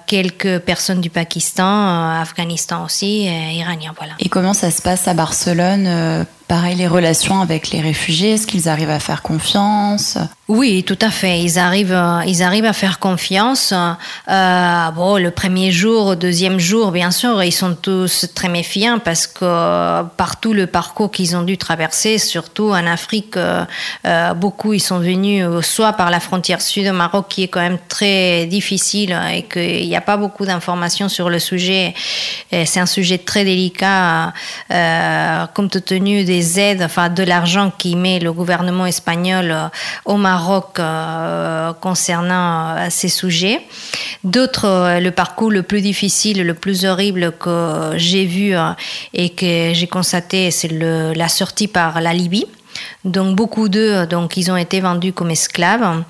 quelques 0.06 0.58
personnes 0.60 1.00
du 1.00 1.10
Pakistan, 1.10 2.20
Afghanistan 2.20 2.84
aussi, 2.84 3.26
et 3.26 3.54
iranien. 3.54 3.92
Voilà. 3.96 4.14
Et 4.18 4.28
comment 4.28 4.54
ça 4.54 4.70
se 4.70 4.82
passe 4.82 5.08
à 5.08 5.14
Barcelone 5.14 5.86
euh, 5.86 6.24
Pareil, 6.52 6.74
les 6.74 6.86
relations 6.86 7.40
avec 7.40 7.70
les 7.70 7.80
réfugiés, 7.80 8.32
est-ce 8.32 8.46
qu'ils 8.46 8.68
arrivent 8.68 8.90
à 8.90 9.00
faire 9.00 9.22
confiance? 9.22 10.18
Oui, 10.48 10.84
tout 10.84 10.98
à 11.00 11.10
fait. 11.10 11.40
Ils 11.40 11.58
arrivent, 11.58 11.94
euh, 11.94 12.20
ils 12.26 12.42
arrivent 12.42 12.66
à 12.66 12.74
faire 12.74 12.98
confiance. 12.98 13.72
Euh, 13.72 14.90
bon, 14.90 15.16
le 15.16 15.30
premier 15.30 15.72
jour, 15.72 16.14
deuxième 16.14 16.58
jour, 16.58 16.90
bien 16.90 17.10
sûr, 17.10 17.42
ils 17.42 17.52
sont 17.52 17.74
tous 17.74 18.26
très 18.34 18.50
méfiants 18.50 18.98
parce 18.98 19.26
que 19.26 20.02
partout 20.18 20.52
le 20.52 20.66
parcours 20.66 21.10
qu'ils 21.10 21.36
ont 21.36 21.42
dû 21.42 21.56
traverser, 21.56 22.18
surtout 22.18 22.68
en 22.68 22.86
Afrique, 22.86 23.38
euh, 23.38 24.34
beaucoup 24.34 24.74
ils 24.74 24.80
sont 24.80 24.98
venus 24.98 25.46
soit 25.62 25.94
par 25.94 26.10
la 26.10 26.20
frontière 26.20 26.60
sud 26.60 26.86
au 26.86 26.92
Maroc, 26.92 27.26
qui 27.30 27.44
est 27.44 27.48
quand 27.48 27.60
même 27.60 27.78
très 27.88 28.44
difficile 28.44 29.18
et 29.32 29.44
qu'il 29.44 29.88
n'y 29.88 29.96
a 29.96 30.02
pas 30.02 30.18
beaucoup 30.18 30.44
d'informations 30.44 31.08
sur 31.08 31.30
le 31.30 31.38
sujet. 31.38 31.94
C'est 32.50 32.80
un 32.80 32.86
sujet 32.86 33.16
très 33.16 33.44
délicat, 33.44 34.34
compte 35.54 35.82
tenu 35.82 36.24
des 36.24 36.41
aides, 36.58 36.82
enfin 36.82 37.08
de 37.08 37.22
l'argent 37.22 37.72
qui 37.76 37.96
met 37.96 38.18
le 38.18 38.32
gouvernement 38.32 38.86
espagnol 38.86 39.50
euh, 39.50 39.68
au 40.04 40.16
Maroc 40.16 40.78
euh, 40.78 41.72
concernant 41.74 42.76
euh, 42.76 42.86
ces 42.90 43.08
sujets. 43.08 43.60
D'autres, 44.24 44.98
le 45.00 45.10
parcours 45.10 45.50
le 45.50 45.62
plus 45.62 45.80
difficile, 45.80 46.42
le 46.42 46.54
plus 46.54 46.84
horrible 46.84 47.32
que 47.38 47.92
j'ai 47.96 48.24
vu 48.24 48.54
et 49.12 49.30
que 49.30 49.72
j'ai 49.72 49.86
constaté, 49.88 50.50
c'est 50.50 50.70
la 50.70 51.28
sortie 51.28 51.66
par 51.66 52.00
la 52.00 52.12
Libye. 52.12 52.46
Donc 53.04 53.34
beaucoup 53.34 53.68
d'eux, 53.68 54.06
donc 54.06 54.36
ils 54.36 54.50
ont 54.52 54.56
été 54.56 54.80
vendus 54.80 55.12
comme 55.12 55.30
esclaves, 55.30 56.04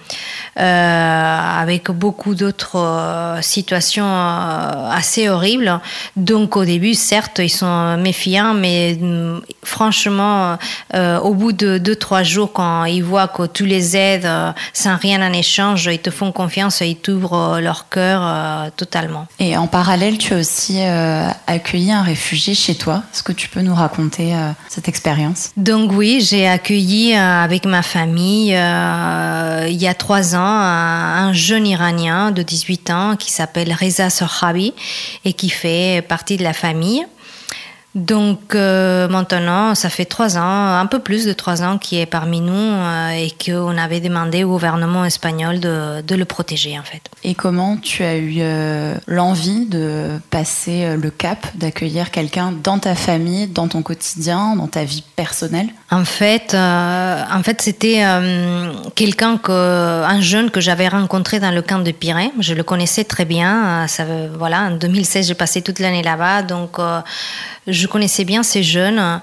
euh, 0.59 1.61
avec 1.61 1.91
beaucoup 1.91 2.35
d'autres 2.35 2.77
euh, 2.77 3.41
situations 3.41 4.05
euh, 4.05 4.91
assez 4.91 5.31
horribles. 5.31 5.81
Donc 6.17 6.55
au 6.57 6.67
début, 6.67 6.93
certes, 6.93 7.39
ils 7.39 7.49
sont 7.49 7.97
méfiants, 7.97 8.53
mais 8.53 8.99
mm, 9.01 9.41
franchement, 9.65 10.59
au 10.95 11.35
bout 11.35 11.53
de 11.53 11.79
deux 11.79 11.97
trois 11.97 12.23
jours, 12.23 12.53
quand 12.53 12.85
ils 12.85 13.03
voient 13.03 13.29
que 13.29 13.47
tous 13.47 13.65
les 13.65 13.97
aides 13.97 14.29
sans 14.75 14.97
rien 14.97 15.27
en 15.27 15.33
échange, 15.33 15.89
ils 15.91 15.99
te 15.99 16.11
font 16.11 16.31
confiance, 16.33 16.83
et 16.83 16.89
ils 16.89 16.97
t'ouvrent 16.97 17.59
leur 17.61 17.89
cœur 17.89 18.71
totalement. 18.77 19.27
Et 19.39 19.57
en 19.57 19.67
parallèle, 19.67 20.19
tu 20.19 20.35
as 20.35 20.39
aussi 20.39 20.81
accueilli 21.47 21.93
un 21.93 22.03
réfugié 22.03 22.55
chez 22.55 22.75
toi. 22.75 23.03
Est-ce 23.15 23.23
que 23.23 23.33
tu 23.33 23.49
peux 23.49 23.63
nous 23.63 23.75
raconter 23.75 24.35
cette 24.69 24.89
expérience? 24.89 25.51
Donc 25.57 25.93
oui, 25.93 26.21
j'ai 26.21 26.47
accueilli 26.47 26.82
euh, 27.15 27.45
avec 27.45 27.65
ma 27.67 27.83
famille 27.83 28.55
euh, 28.55 29.67
il 29.69 29.81
y 29.81 29.87
a 29.87 29.95
trois 29.95 30.35
ans 30.35 30.41
un, 30.41 31.33
jeune 31.33 31.67
Iranien 31.67 32.31
de 32.31 32.43
18 32.43 32.91
ans 32.91 33.17
qui 33.17 33.31
s'appelle 33.31 33.73
Reza 33.73 34.11
Sorhabi 34.11 34.75
et 35.25 35.33
qui 35.33 35.49
fait 35.49 36.05
partie 36.07 36.37
de 36.37 36.43
la 36.43 36.53
famille. 36.53 37.05
Donc 37.95 38.55
euh, 38.55 39.07
maintenant, 39.09 39.75
ça 39.75 39.91
fait 39.91 40.07
trois 40.07 40.39
ans, 40.39 40.79
un 40.79 40.87
peu 40.87 40.99
plus 40.99 41.27
de 41.27 41.35
trois 41.35 41.63
ans 41.63 41.77
qu'il 41.77 41.99
est 41.99 42.07
parmi 42.07 42.41
nous 42.41 42.55
euh, 42.55 43.11
et 43.11 43.31
qu'on 43.31 43.77
avait 43.77 44.01
demandé 44.01 44.45
au 44.45 44.49
gouvernement 44.49 45.05
espagnol 45.05 45.61
de, 45.61 46.15
le 46.15 46.25
protéger 46.25 46.79
en 46.79 46.83
fait. 46.83 47.03
Et 47.23 47.35
comment 47.35 47.77
tu 47.77 48.03
as 48.03 48.17
eu 48.17 48.43
l'envie 49.07 49.67
de 49.67 50.19
passer 50.31 50.97
le 50.97 51.11
cap, 51.11 51.47
d'accueillir 51.55 52.11
quelqu'un 52.11 52.53
dans 52.63 52.79
ta 52.79 52.95
famille, 52.95 53.47
dans 53.47 53.69
ton 53.69 53.83
quotidien, 53.83 54.57
dans 54.57 54.69
ta 54.69 54.85
vie 54.85 55.05
personnelle? 55.17 55.69
En 55.93 56.07
fait, 56.07 56.55
en 56.55 57.43
fait, 57.45 57.61
c'était 57.61 58.03
quelqu'un 58.95 59.37
que, 59.37 59.53
un 59.53 60.23
jeune 60.23 60.51
que 60.51 60.59
j'avais 60.59 60.89
rencontré 60.89 61.39
dans 61.39 61.51
le 61.51 61.61
camp 61.61 61.81
de 61.81 61.93
Pirée. 61.93 62.31
Je 62.41 62.55
le 62.55 62.63
connaissais 62.63 63.05
très 63.05 63.27
bien. 63.27 63.87
Ça, 63.89 64.05
voilà, 64.39 64.63
en 64.63 64.71
2016, 64.71 65.29
j'ai 65.29 65.35
passé 65.35 65.61
toute 65.61 65.81
l'année 65.81 66.03
là-bas, 66.03 66.43
donc 66.43 66.79
je 67.67 67.87
connaissais 67.87 68.25
bien 68.25 68.43
ces 68.43 68.63
jeunes 68.63 69.21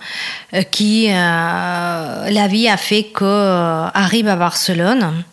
euh, 0.53 0.62
qui, 0.63 1.08
euh, 1.10 2.29
la 2.29 2.47
vie 2.47 2.69
a 2.69 2.77
fait 2.77 3.03
que 3.03 3.25
euh, 3.25 3.88
arrivent 3.93 4.29
à 4.29 4.36
Barcelone 4.36 5.23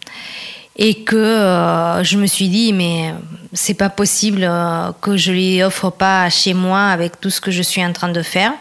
et 0.79 1.05
que 1.05 2.01
je 2.03 2.19
me 2.19 2.27
suis 2.27 2.49
dit 2.49 2.75
mais 2.75 3.15
c'est 3.55 3.75
pas 3.75 3.89
possible 3.89 4.47
que 5.01 5.17
je 5.17 5.33
lui 5.33 5.63
offre 5.63 5.89
pas 5.89 6.29
chez 6.29 6.53
moi 6.53 6.89
avec 6.89 7.19
tout 7.19 7.31
ce 7.31 7.41
que 7.41 7.51
je 7.51 7.63
suis 7.63 7.83
en 7.83 7.95
train 7.95 8.11
de 8.11 8.21
faire. 8.21 8.53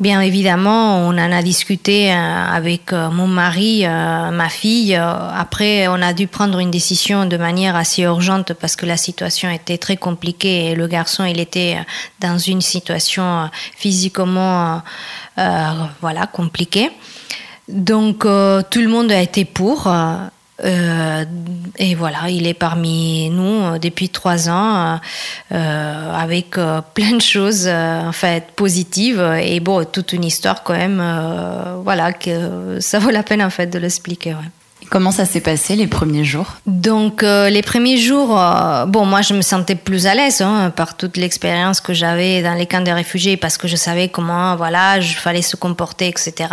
Bien 0.00 0.20
évidemment, 0.20 1.00
on 1.08 1.08
en 1.08 1.32
a 1.32 1.42
discuté 1.42 2.12
euh, 2.12 2.14
avec 2.14 2.92
euh, 2.92 3.10
mon 3.10 3.26
mari, 3.26 3.84
euh, 3.84 4.30
ma 4.30 4.48
fille. 4.48 4.94
Après, 4.94 5.88
on 5.88 6.00
a 6.00 6.12
dû 6.12 6.28
prendre 6.28 6.60
une 6.60 6.70
décision 6.70 7.26
de 7.26 7.36
manière 7.36 7.74
assez 7.74 8.02
urgente 8.02 8.52
parce 8.52 8.76
que 8.76 8.86
la 8.86 8.96
situation 8.96 9.50
était 9.50 9.76
très 9.76 9.96
compliquée 9.96 10.66
et 10.66 10.74
le 10.76 10.86
garçon, 10.86 11.24
il 11.24 11.40
était 11.40 11.78
dans 12.20 12.38
une 12.38 12.60
situation 12.60 13.50
physiquement, 13.74 14.82
voilà, 15.36 16.26
compliquée. 16.32 16.90
Donc, 17.66 18.20
tout 18.20 18.80
le 18.80 18.88
monde 18.88 19.10
a 19.10 19.20
été 19.20 19.44
pour. 19.44 19.92
Euh, 20.64 21.24
et 21.78 21.94
voilà, 21.94 22.28
il 22.28 22.46
est 22.48 22.54
parmi 22.54 23.30
nous 23.30 23.44
euh, 23.44 23.78
depuis 23.78 24.08
trois 24.08 24.48
ans 24.48 24.98
euh, 25.52 26.14
avec 26.14 26.56
plein 26.94 27.12
de 27.12 27.20
choses 27.20 27.68
en 27.68 28.12
fait 28.12 28.50
positives 28.56 29.20
et 29.40 29.60
bon 29.60 29.84
toute 29.84 30.12
une 30.12 30.24
histoire 30.24 30.64
quand 30.64 30.74
même 30.74 31.02
voilà 31.84 32.12
que 32.12 32.78
ça 32.80 32.98
vaut 32.98 33.10
la 33.10 33.22
peine 33.22 33.42
en 33.42 33.50
fait 33.50 33.66
de 33.66 33.78
l'expliquer. 33.78 34.34
Ouais. 34.34 34.57
Comment 34.90 35.10
ça 35.10 35.26
s'est 35.26 35.40
passé 35.40 35.76
les 35.76 35.86
premiers 35.86 36.24
jours 36.24 36.46
Donc 36.66 37.22
euh, 37.22 37.50
les 37.50 37.60
premiers 37.62 37.98
jours, 37.98 38.38
euh, 38.40 38.86
bon 38.86 39.04
moi 39.04 39.20
je 39.20 39.34
me 39.34 39.42
sentais 39.42 39.74
plus 39.74 40.06
à 40.06 40.14
l'aise 40.14 40.40
hein, 40.40 40.72
par 40.74 40.96
toute 40.96 41.18
l'expérience 41.18 41.82
que 41.82 41.92
j'avais 41.92 42.42
dans 42.42 42.54
les 42.54 42.66
camps 42.66 42.80
de 42.80 42.90
réfugiés 42.90 43.36
parce 43.36 43.58
que 43.58 43.68
je 43.68 43.76
savais 43.76 44.08
comment 44.08 44.56
voilà 44.56 44.96
il 44.98 45.04
fallait 45.04 45.42
se 45.42 45.56
comporter 45.56 46.08
etc. 46.08 46.48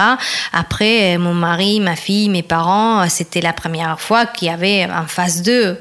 Après 0.52 1.18
mon 1.18 1.34
mari, 1.34 1.80
ma 1.80 1.96
fille, 1.96 2.28
mes 2.28 2.44
parents, 2.44 3.08
c'était 3.08 3.42
la 3.42 3.54
première 3.54 4.00
fois 4.02 4.26
qu'il 4.26 4.50
y 4.50 4.52
avait 4.52 4.86
en 4.86 5.08
face 5.08 5.42
d'eux 5.42 5.78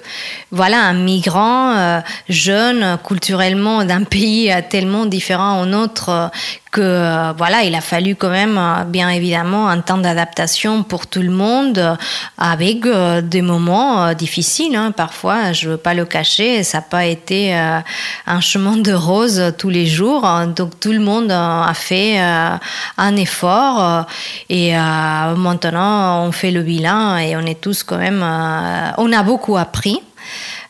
voilà 0.52 0.80
un 0.80 0.94
migrant 0.94 1.76
euh, 1.76 2.00
jeune 2.28 2.98
culturellement 3.04 3.84
d'un 3.84 4.04
pays 4.14 4.52
tellement 4.70 5.06
différent 5.06 5.60
au 5.60 5.66
nôtre 5.66 6.30
que 6.74 6.80
euh, 6.80 7.32
voilà, 7.38 7.62
il 7.62 7.74
a 7.76 7.80
fallu 7.80 8.16
quand 8.16 8.30
même, 8.30 8.58
euh, 8.58 8.82
bien 8.82 9.08
évidemment, 9.08 9.68
un 9.68 9.80
temps 9.80 9.96
d'adaptation 9.96 10.82
pour 10.82 11.06
tout 11.06 11.22
le 11.22 11.30
monde, 11.30 11.78
euh, 11.78 11.94
avec 12.36 12.84
des 13.22 13.42
moments 13.42 14.12
difficiles. 14.12 14.74
Hein. 14.74 14.90
Parfois, 14.90 15.52
je 15.52 15.70
veux 15.70 15.76
pas 15.76 15.94
le 15.94 16.04
cacher, 16.04 16.64
ça 16.64 16.78
n'a 16.78 16.82
pas 16.82 17.04
été 17.06 17.54
un 17.54 18.40
chemin 18.40 18.76
de 18.76 18.92
rose 18.92 19.54
tous 19.56 19.70
les 19.70 19.86
jours. 19.86 20.28
Donc 20.56 20.80
tout 20.80 20.92
le 20.92 20.98
monde 20.98 21.30
a 21.30 21.72
fait 21.74 22.18
un 22.18 23.16
effort 23.16 24.06
et 24.48 24.72
maintenant 24.74 26.26
on 26.26 26.32
fait 26.32 26.50
le 26.50 26.62
bilan 26.62 27.16
et 27.18 27.36
on 27.36 27.46
est 27.46 27.60
tous 27.60 27.84
quand 27.84 27.98
même, 27.98 28.22
on 28.98 29.12
a 29.12 29.22
beaucoup 29.22 29.56
appris. 29.56 30.00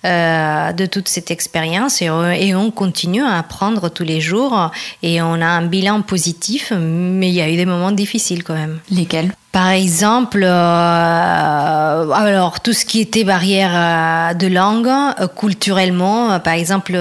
De 0.04 0.86
toute 0.86 1.08
cette 1.08 1.30
expérience 1.30 2.02
et, 2.02 2.06
et, 2.06 2.54
on 2.54 2.70
continue 2.70 3.22
à 3.22 3.38
apprendre 3.38 3.88
tous 3.88 4.04
les 4.04 4.20
jours 4.20 4.70
et 5.02 5.22
on 5.22 5.40
a 5.40 5.46
un 5.46 5.66
bilan 5.66 6.02
positif, 6.02 6.72
mais 6.78 7.28
il 7.28 7.34
y 7.34 7.40
a 7.40 7.50
eu 7.50 7.56
des 7.56 7.66
moments 7.66 7.92
difficiles 7.92 8.44
quand 8.44 8.54
même. 8.54 8.80
Lesquels? 8.90 9.32
Par 9.54 9.70
exemple, 9.70 10.42
euh, 10.42 12.10
alors 12.10 12.58
tout 12.58 12.72
ce 12.72 12.84
qui 12.84 12.98
était 13.00 13.22
barrière 13.22 13.70
euh, 13.72 14.34
de 14.34 14.48
langue, 14.48 14.88
euh, 14.88 15.28
culturellement, 15.28 16.40
par 16.40 16.54
exemple, 16.54 16.94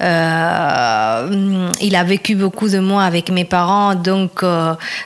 il 0.00 1.96
a 1.96 2.04
vécu 2.04 2.34
beaucoup 2.34 2.68
de 2.68 2.80
mois 2.80 3.04
avec 3.04 3.30
mes 3.30 3.46
parents, 3.46 3.94
donc 3.94 4.44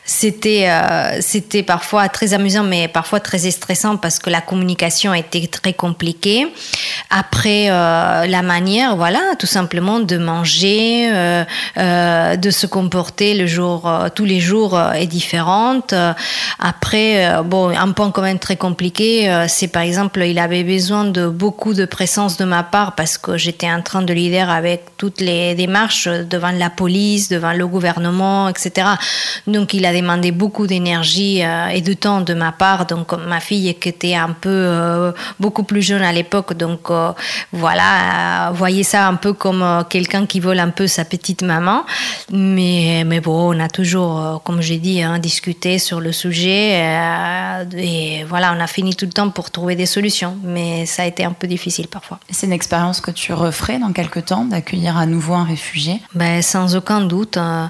c'était 0.05 0.69
c'était 1.21 1.63
parfois 1.63 2.09
très 2.09 2.35
amusant, 2.35 2.65
mais 2.65 2.89
parfois 2.89 3.21
très 3.21 3.39
stressant 3.53 3.97
parce 3.97 4.19
que 4.19 4.31
la 4.31 4.41
communication 4.41 5.15
était 5.15 5.47
très 5.47 5.75
compliquée. 5.75 6.49
Après, 7.11 7.69
la 7.69 8.43
manière, 8.43 8.97
voilà, 8.97 9.21
tout 9.39 9.47
simplement 9.47 10.01
de 10.01 10.17
manger, 10.19 11.09
de 11.77 12.51
se 12.51 12.67
comporter 12.67 13.35
le 13.35 13.47
jour, 13.47 13.89
tous 14.17 14.25
les 14.25 14.41
jours 14.41 14.81
est 14.95 15.07
différente. 15.07 15.95
Après, 16.67 17.27
euh, 17.27 17.43
bon, 17.43 17.69
un 17.69 17.93
point 17.93 18.11
quand 18.11 18.23
même 18.23 18.39
très 18.39 18.57
compliqué, 18.57 19.31
euh, 19.31 19.45
c'est 19.49 19.69
par 19.69 19.83
exemple, 19.83 20.23
il 20.25 20.39
avait 20.39 20.65
besoin 20.65 21.05
de 21.05 21.29
beaucoup 21.29 21.75
de 21.75 21.85
présence 21.85 22.39
de 22.39 22.47
ma 22.47 22.63
part 22.63 22.95
parce 22.95 23.19
que 23.19 23.37
j'étais 23.37 23.71
en 23.71 23.83
train 23.83 24.01
de 24.01 24.15
l'aider 24.15 24.39
avec 24.39 24.97
toutes 24.97 25.21
les 25.21 25.55
démarches 25.55 26.09
devant 26.09 26.53
la 26.53 26.71
police, 26.71 27.29
devant 27.29 27.53
le 27.53 27.67
gouvernement, 27.67 28.49
etc. 28.49 28.87
Donc, 29.47 29.75
il 29.75 29.85
a 29.85 29.93
demandé 29.93 30.33
beaucoup 30.33 30.67
d'énergie 30.67 31.45
euh, 31.45 31.67
et 31.67 31.83
de 31.83 31.93
temps 31.93 32.23
de 32.23 32.33
ma 32.33 32.51
part. 32.51 32.87
Donc, 32.87 33.13
ma 33.13 33.41
fille 33.41 33.75
qui 33.75 33.91
était 33.91 34.15
un 34.15 34.33
peu 34.33 35.13
beaucoup 35.39 35.65
plus 35.65 35.83
jeune 35.83 36.03
à 36.03 36.13
l'époque, 36.13 36.55
donc 36.55 36.91
voilà, 37.53 38.53
voyez 38.55 38.85
ça 38.85 39.07
un 39.07 39.17
peu 39.17 39.35
comme 39.35 39.85
quelqu'un 39.91 40.25
qui 40.25 40.41
vole 40.41 40.61
un 40.61 40.71
peu 40.71 40.87
sa 40.87 41.05
petite 41.05 41.43
maman. 41.43 41.85
Mais, 42.33 43.05
mais 43.05 43.21
bon, 43.21 43.55
on 43.55 43.61
a 43.61 43.69
toujours, 43.69 44.41
comme 44.45 44.63
j'ai 44.63 44.79
dit, 44.79 45.03
hein, 45.03 45.19
discuté 45.19 45.79
sur 45.79 46.01
le 46.01 46.13
sujet 46.13 46.54
euh, 46.55 47.65
et 47.77 48.25
voilà, 48.25 48.55
on 48.57 48.61
a 48.61 48.67
fini 48.67 48.95
tout 48.95 49.07
le 49.07 49.13
temps 49.13 49.31
pour 49.31 49.51
trouver 49.51 49.77
des 49.77 49.87
solutions, 49.87 50.37
mais 50.43 50.87
ça 50.87 51.03
a 51.03 51.07
été 51.07 51.25
un 51.25 51.33
peu 51.33 51.47
difficile 51.47 51.89
parfois. 51.89 52.19
C'est 52.31 52.47
une 52.47 52.53
expérience 52.53 53.01
que 53.01 53.11
tu 53.11 53.33
referais 53.33 53.79
dans 53.79 53.93
quelques 53.93 54.27
temps, 54.27 54.45
d'accueillir 54.45 54.97
à 54.97 55.07
nouveau 55.07 55.35
un 55.35 55.45
réfugié? 55.45 56.01
Ben, 56.15 56.43
Sans 56.43 56.77
aucun 56.77 57.01
doute. 57.01 57.37
Euh, 57.37 57.67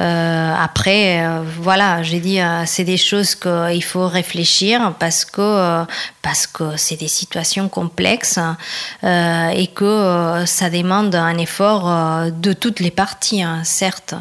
euh, 0.00 0.54
après, 0.58 1.26
voilà, 1.60 2.02
j'ai 2.02 2.20
dit, 2.20 2.38
c'est 2.66 2.84
des 2.84 2.96
choses 2.96 3.34
qu'il 3.34 3.84
faut 3.84 4.06
réfléchir 4.06 4.94
parce 4.98 5.24
que 5.24 5.84
parce 6.22 6.46
que 6.46 6.76
c'est 6.76 6.96
des 6.96 7.08
situations 7.08 7.68
complexes 7.68 8.38
et 9.02 9.66
que 9.74 10.44
ça 10.46 10.70
demande 10.70 11.14
un 11.14 11.38
effort 11.38 12.30
de 12.30 12.52
toutes 12.52 12.80
les 12.80 12.90
parties, 12.90 13.42
hein, 13.42 13.62
certes. 13.64 14.14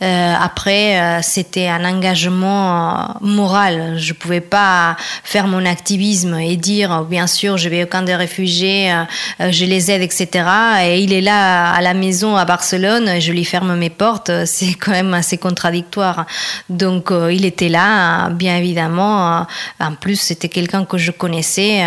après, 0.00 1.20
c'était 1.22 1.68
un 1.68 1.84
engagement 1.84 3.16
moral. 3.20 3.57
Je 3.96 4.12
ne 4.12 4.18
pouvais 4.18 4.40
pas 4.40 4.96
faire 5.24 5.46
mon 5.46 5.64
activisme 5.64 6.34
et 6.34 6.56
dire, 6.56 7.04
bien 7.04 7.26
sûr, 7.26 7.56
je 7.56 7.68
vais 7.68 7.84
au 7.84 7.86
camp 7.86 8.02
des 8.02 8.16
réfugiés, 8.16 8.92
euh, 8.92 9.04
euh, 9.40 9.52
je 9.52 9.64
les 9.64 9.90
aide, 9.90 10.02
etc. 10.02 10.44
Et 10.84 11.00
il 11.00 11.12
est 11.12 11.20
là 11.20 11.72
à 11.72 11.80
la 11.80 11.94
maison 11.94 12.36
à 12.36 12.44
Barcelone, 12.44 13.20
je 13.20 13.32
lui 13.32 13.44
ferme 13.44 13.76
mes 13.76 13.90
portes. 13.90 14.30
C'est 14.46 14.74
quand 14.74 14.92
même 14.92 15.14
assez 15.14 15.38
contradictoire. 15.38 16.26
Donc, 16.68 17.10
euh, 17.10 17.32
il 17.32 17.44
était 17.44 17.68
là, 17.68 18.30
bien 18.30 18.56
évidemment. 18.56 19.46
En 19.80 19.94
plus, 19.94 20.16
c'était 20.20 20.48
quelqu'un 20.48 20.84
que 20.84 20.98
je 20.98 21.10
connaissais. 21.10 21.84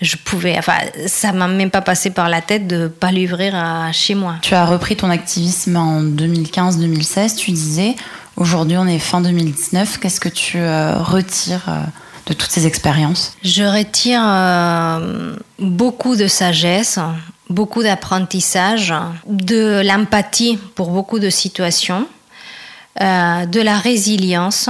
Je 0.00 0.16
pouvais, 0.16 0.56
enfin, 0.58 0.76
ça 1.06 1.32
m'a 1.32 1.48
même 1.48 1.70
pas 1.70 1.80
passé 1.80 2.10
par 2.10 2.28
la 2.28 2.40
tête 2.40 2.66
de 2.66 2.88
pas 2.88 3.12
l'ouvrir 3.12 3.54
chez 3.92 4.14
moi. 4.14 4.36
Tu 4.42 4.54
as 4.54 4.64
repris 4.64 4.96
ton 4.96 5.10
activisme 5.10 5.76
en 5.76 6.02
2015-2016, 6.02 7.36
tu 7.36 7.50
disais. 7.50 7.94
Aujourd'hui, 8.36 8.76
on 8.78 8.86
est 8.86 8.98
fin 8.98 9.20
2019. 9.20 9.98
Qu'est-ce 9.98 10.20
que 10.20 10.28
tu 10.28 10.58
euh, 10.58 10.96
retires 10.98 11.68
euh, 11.68 11.82
de 12.26 12.32
toutes 12.32 12.50
ces 12.50 12.66
expériences? 12.66 13.36
Je 13.42 13.62
retire 13.62 14.22
euh, 14.24 15.36
beaucoup 15.58 16.16
de 16.16 16.26
sagesse, 16.26 16.98
beaucoup 17.50 17.82
d'apprentissage, 17.82 18.94
de 19.26 19.82
l'empathie 19.84 20.58
pour 20.74 20.90
beaucoup 20.90 21.18
de 21.18 21.28
situations, 21.30 22.06
de 22.98 23.60
la 23.60 23.78
résilience 23.78 24.68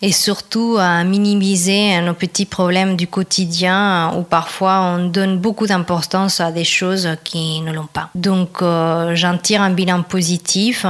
et 0.00 0.12
surtout 0.12 0.76
à 0.78 1.02
minimiser 1.02 2.00
nos 2.02 2.14
petits 2.14 2.46
problèmes 2.46 2.94
du 2.94 3.08
quotidien 3.08 4.12
où 4.16 4.22
parfois 4.22 4.80
on 4.80 5.08
donne 5.08 5.38
beaucoup 5.38 5.66
d'importance 5.66 6.40
à 6.40 6.52
des 6.52 6.62
choses 6.62 7.08
qui 7.24 7.60
ne 7.62 7.72
l'ont 7.72 7.88
pas. 7.92 8.10
Donc 8.14 8.62
j'en 8.62 9.38
tire 9.38 9.60
un 9.60 9.70
bilan 9.70 10.04
positif 10.04 10.86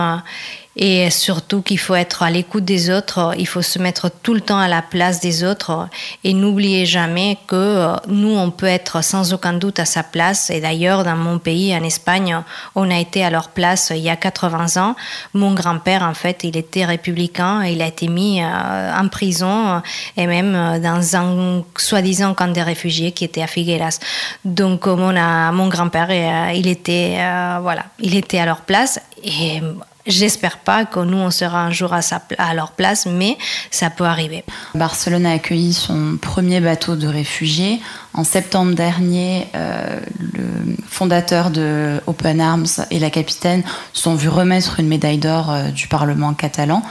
et 0.80 1.10
surtout 1.10 1.60
qu'il 1.60 1.78
faut 1.78 1.96
être 1.96 2.22
à 2.22 2.30
l'écoute 2.30 2.64
des 2.64 2.88
autres, 2.88 3.34
il 3.36 3.48
faut 3.48 3.62
se 3.62 3.80
mettre 3.80 4.12
tout 4.22 4.32
le 4.32 4.40
temps 4.40 4.60
à 4.60 4.68
la 4.68 4.80
place 4.80 5.18
des 5.18 5.42
autres 5.42 5.88
et 6.22 6.32
n'oubliez 6.34 6.86
jamais 6.86 7.36
que 7.48 7.56
euh, 7.56 7.96
nous, 8.06 8.36
on 8.36 8.52
peut 8.52 8.66
être 8.66 9.02
sans 9.02 9.32
aucun 9.32 9.54
doute 9.54 9.80
à 9.80 9.84
sa 9.84 10.04
place. 10.04 10.50
Et 10.50 10.60
d'ailleurs, 10.60 11.02
dans 11.02 11.16
mon 11.16 11.40
pays, 11.40 11.74
en 11.74 11.82
Espagne, 11.82 12.40
on 12.76 12.88
a 12.92 12.96
été 12.96 13.24
à 13.24 13.30
leur 13.30 13.48
place 13.48 13.90
il 13.92 14.02
y 14.02 14.08
a 14.08 14.14
80 14.14 14.80
ans. 14.80 14.94
Mon 15.34 15.52
grand-père, 15.52 16.04
en 16.04 16.14
fait, 16.14 16.44
il 16.44 16.56
était 16.56 16.84
républicain, 16.84 17.64
il 17.64 17.82
a 17.82 17.88
été 17.88 18.06
mis 18.06 18.40
euh, 18.40 18.92
en 18.96 19.08
prison 19.08 19.82
et 20.16 20.28
même 20.28 20.54
euh, 20.54 20.78
dans 20.78 21.16
un 21.16 21.64
soi-disant 21.76 22.34
camp 22.34 22.52
des 22.52 22.62
réfugiés 22.62 23.10
qui 23.10 23.24
était 23.24 23.42
à 23.42 23.48
Figueras. 23.48 23.98
Donc, 24.44 24.86
mon, 24.86 25.12
mon 25.52 25.68
grand-père, 25.68 26.52
il 26.54 26.68
était, 26.68 27.16
voilà, 27.60 27.86
il 27.98 28.14
était 28.14 28.38
à 28.38 28.46
leur 28.46 28.60
place 28.60 29.00
et 29.24 29.60
J'espère 30.08 30.56
pas 30.58 30.86
que 30.86 31.00
nous, 31.00 31.18
on 31.18 31.30
sera 31.30 31.62
un 31.62 31.70
jour 31.70 31.92
à, 31.92 32.54
leur 32.54 32.72
place, 32.72 33.04
mais 33.04 33.36
ça 33.70 33.90
peut 33.90 34.04
arriver. 34.04 34.42
Barcelone 34.74 35.26
a 35.26 35.32
accueilli 35.32 35.74
son 35.74 36.16
premier 36.20 36.60
bateau 36.60 36.96
de 36.96 37.06
réfugiés. 37.06 37.78
En 38.14 38.24
septembre 38.24 38.74
dernier, 38.74 39.46
euh, 39.54 40.00
le 40.32 40.76
fondateur 40.88 41.50
de 41.50 42.00
Open 42.06 42.40
Arms 42.40 42.86
et 42.90 42.98
la 42.98 43.10
capitaine 43.10 43.62
sont 43.92 44.14
vus 44.14 44.30
remettre 44.30 44.80
une 44.80 44.88
médaille 44.88 45.18
d'or 45.18 45.50
euh, 45.50 45.68
du 45.68 45.88
Parlement 45.88 46.32
catalan. 46.32 46.82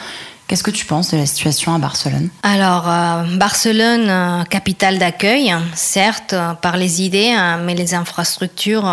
Qu'est-ce 0.47 0.63
que 0.63 0.71
tu 0.71 0.85
penses 0.85 1.11
de 1.11 1.17
la 1.17 1.25
situation 1.25 1.75
à 1.75 1.77
Barcelone? 1.77 2.29
Alors, 2.41 2.89
euh, 2.89 3.23
Barcelone, 3.35 4.09
euh, 4.09 4.43
capitale 4.45 4.97
d'accueil, 4.97 5.53
certes, 5.73 6.31
euh, 6.31 6.53
par 6.53 6.77
les 6.77 7.01
idées, 7.01 7.35
mais 7.65 7.75
les 7.75 7.93
infrastructures 7.93 8.89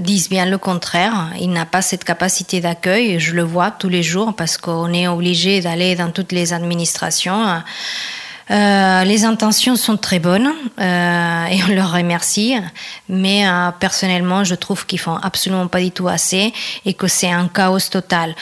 disent 0.00 0.30
bien 0.30 0.46
le 0.46 0.56
contraire. 0.56 1.28
Il 1.38 1.50
n'a 1.50 1.66
pas 1.66 1.82
cette 1.82 2.02
capacité 2.02 2.60
d'accueil, 2.60 3.20
je 3.20 3.34
le 3.34 3.42
vois 3.42 3.70
tous 3.70 3.90
les 3.90 4.02
jours 4.02 4.34
parce 4.34 4.56
qu'on 4.56 4.90
est 4.94 5.06
obligé 5.06 5.60
d'aller 5.60 5.96
dans 5.96 6.10
toutes 6.10 6.32
les 6.32 6.54
administrations. 6.54 7.62
les 8.50 9.24
intentions 9.24 9.76
sont 9.76 9.98
très 9.98 10.18
bonnes 10.18 10.50
et 10.78 11.58
on 11.68 11.74
leur 11.74 11.92
remercie, 11.92 12.56
mais 13.08 13.44
personnellement, 13.78 14.44
je 14.44 14.54
trouve 14.54 14.86
qu'ils 14.86 15.00
font 15.00 15.16
absolument 15.16 15.68
pas 15.68 15.80
du 15.80 15.90
tout 15.90 16.08
assez 16.08 16.54
et 16.86 16.94
que 16.94 17.06
c'est 17.06 17.30
un 17.30 17.48
chaos 17.48 17.90
total. 17.90 18.34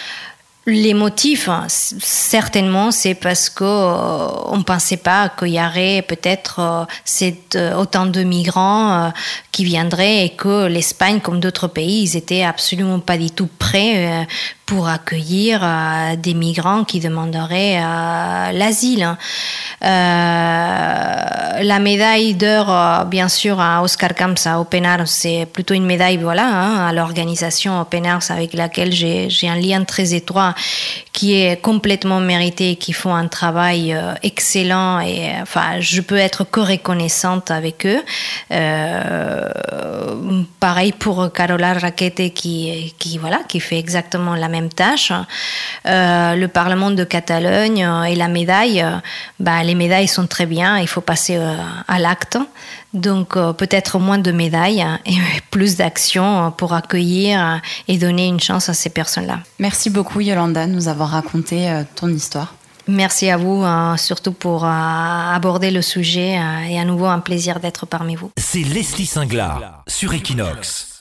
Les 0.69 0.95
motifs, 0.95 1.49
hein, 1.49 1.67
certainement, 1.69 2.91
c'est 2.91 3.15
parce 3.15 3.51
qu'on 3.51 3.65
euh, 3.65 4.57
ne 4.57 4.65
pensait 4.65 4.97
pas 4.97 5.29
qu'il 5.29 5.51
y 5.55 5.61
aurait 5.61 6.03
peut-être 6.03 6.87
euh, 7.23 7.31
euh, 7.55 7.77
autant 7.77 8.07
de 8.07 8.25
migrants 8.25 9.13
qui 9.53 9.65
viendraient 9.65 10.25
et 10.25 10.31
que 10.31 10.67
l'Espagne, 10.67 11.21
comme 11.21 11.39
d'autres 11.39 11.69
pays, 11.69 12.03
ils 12.03 12.17
étaient 12.17 12.43
absolument 12.43 12.99
pas 12.99 13.17
du 13.17 13.31
tout 13.31 13.49
prêts 13.61 14.27
pour 14.67 14.89
accueillir 14.89 15.65
des 16.19 16.35
migrants 16.35 16.83
qui 16.83 16.99
demanderaient 16.99 17.81
l'asile. 18.53 19.17
Hein. 19.83 21.63
la 21.63 21.79
médaille 21.79 22.35
d'or, 22.35 23.05
bien 23.07 23.29
sûr, 23.29 23.61
à 23.61 23.83
Oscar 23.83 24.15
Camps 24.15 24.47
à 24.47 24.61
Open 24.61 24.85
Arms, 24.87 25.07
c'est 25.07 25.47
plutôt 25.53 25.75
une 25.75 25.87
médaille 25.87 26.19
voilà, 26.19 26.47
hein, 26.47 26.89
à 26.89 26.93
l'organisation 26.93 27.81
Open 27.81 28.07
Arms 28.07 28.21
avec 28.31 28.53
laquelle 28.55 28.93
j'ai 28.93 29.49
un 29.49 29.57
lien 29.57 29.85
très 29.85 30.15
étroit 30.15 30.55
qui 31.17 31.33
est 31.33 31.61
complètement 31.63 32.21
mérité, 32.21 32.77
qui 32.77 32.93
font 32.93 33.15
un 33.15 33.27
travail 33.27 33.95
euh, 33.95 34.13
excellent 34.23 35.01
et 35.01 35.33
enfin, 35.41 35.81
je 35.81 36.03
peux 36.03 36.19
être 36.19 36.45
que 36.45 36.61
reconnaissante 36.61 37.51
avec 37.51 37.87
eux. 37.87 38.03
Euh, 38.53 39.49
pareil 40.61 40.93
pour 40.93 41.33
Carola 41.33 41.73
Raquete 41.73 42.35
qui, 42.35 42.95
qui, 42.99 43.17
voilà, 43.17 43.39
qui 43.49 43.61
fait 43.61 43.79
exactement 43.79 44.35
la 44.35 44.49
même 44.49 44.69
tâche. 44.69 45.11
Euh, 45.87 46.35
le 46.35 46.49
Parlement 46.49 46.91
de 46.91 47.05
Catalogne 47.05 47.89
et 48.09 48.15
la 48.15 48.29
médaille, 48.29 48.85
bah, 49.41 49.63
les 49.63 49.75
médailles 49.77 50.09
sont 50.09 50.27
très 50.27 50.47
bien, 50.47 50.79
il 50.79 50.89
faut 50.89 51.01
passer 51.01 51.39
à 51.87 51.99
l'acte. 51.99 52.39
Donc 52.97 53.37
euh, 53.37 53.53
peut-être 53.53 53.99
moins 53.99 54.19
de 54.19 54.33
médailles 54.33 54.83
hein, 54.83 54.99
et 55.07 55.17
plus 55.51 55.77
d'actions 55.77 56.51
pour 56.57 56.73
accueillir 56.73 57.61
et 57.89 57.99
donner 57.99 58.27
une 58.27 58.41
chance 58.41 58.69
à 58.69 58.75
ces 58.75 58.91
personnes-là. 58.91 59.41
Merci 59.59 59.91
beaucoup 59.91 60.21
Yolanda 60.21 60.67
de 60.67 60.73
nous 60.73 60.89
avoir 60.89 61.11
raconté 61.11 61.71
euh, 61.71 61.83
ton 61.95 62.09
histoire. 62.09 62.55
Merci 62.89 63.31
à 63.31 63.37
vous, 63.37 63.65
surtout 63.97 64.31
pour 64.31 64.65
aborder 64.65 65.73
le 65.73 65.83
sujet 65.83 66.39
et 66.71 66.79
à 66.79 66.85
nouveau 66.85 67.07
un 67.07 67.19
plaisir 67.19 67.59
d'être 67.59 67.85
parmi 67.85 68.15
vous. 68.15 68.31
C'est 68.37 68.63
Leslie 68.63 69.07
Singlar 69.07 69.83
sur 69.89 70.15
Equinox. 70.15 70.96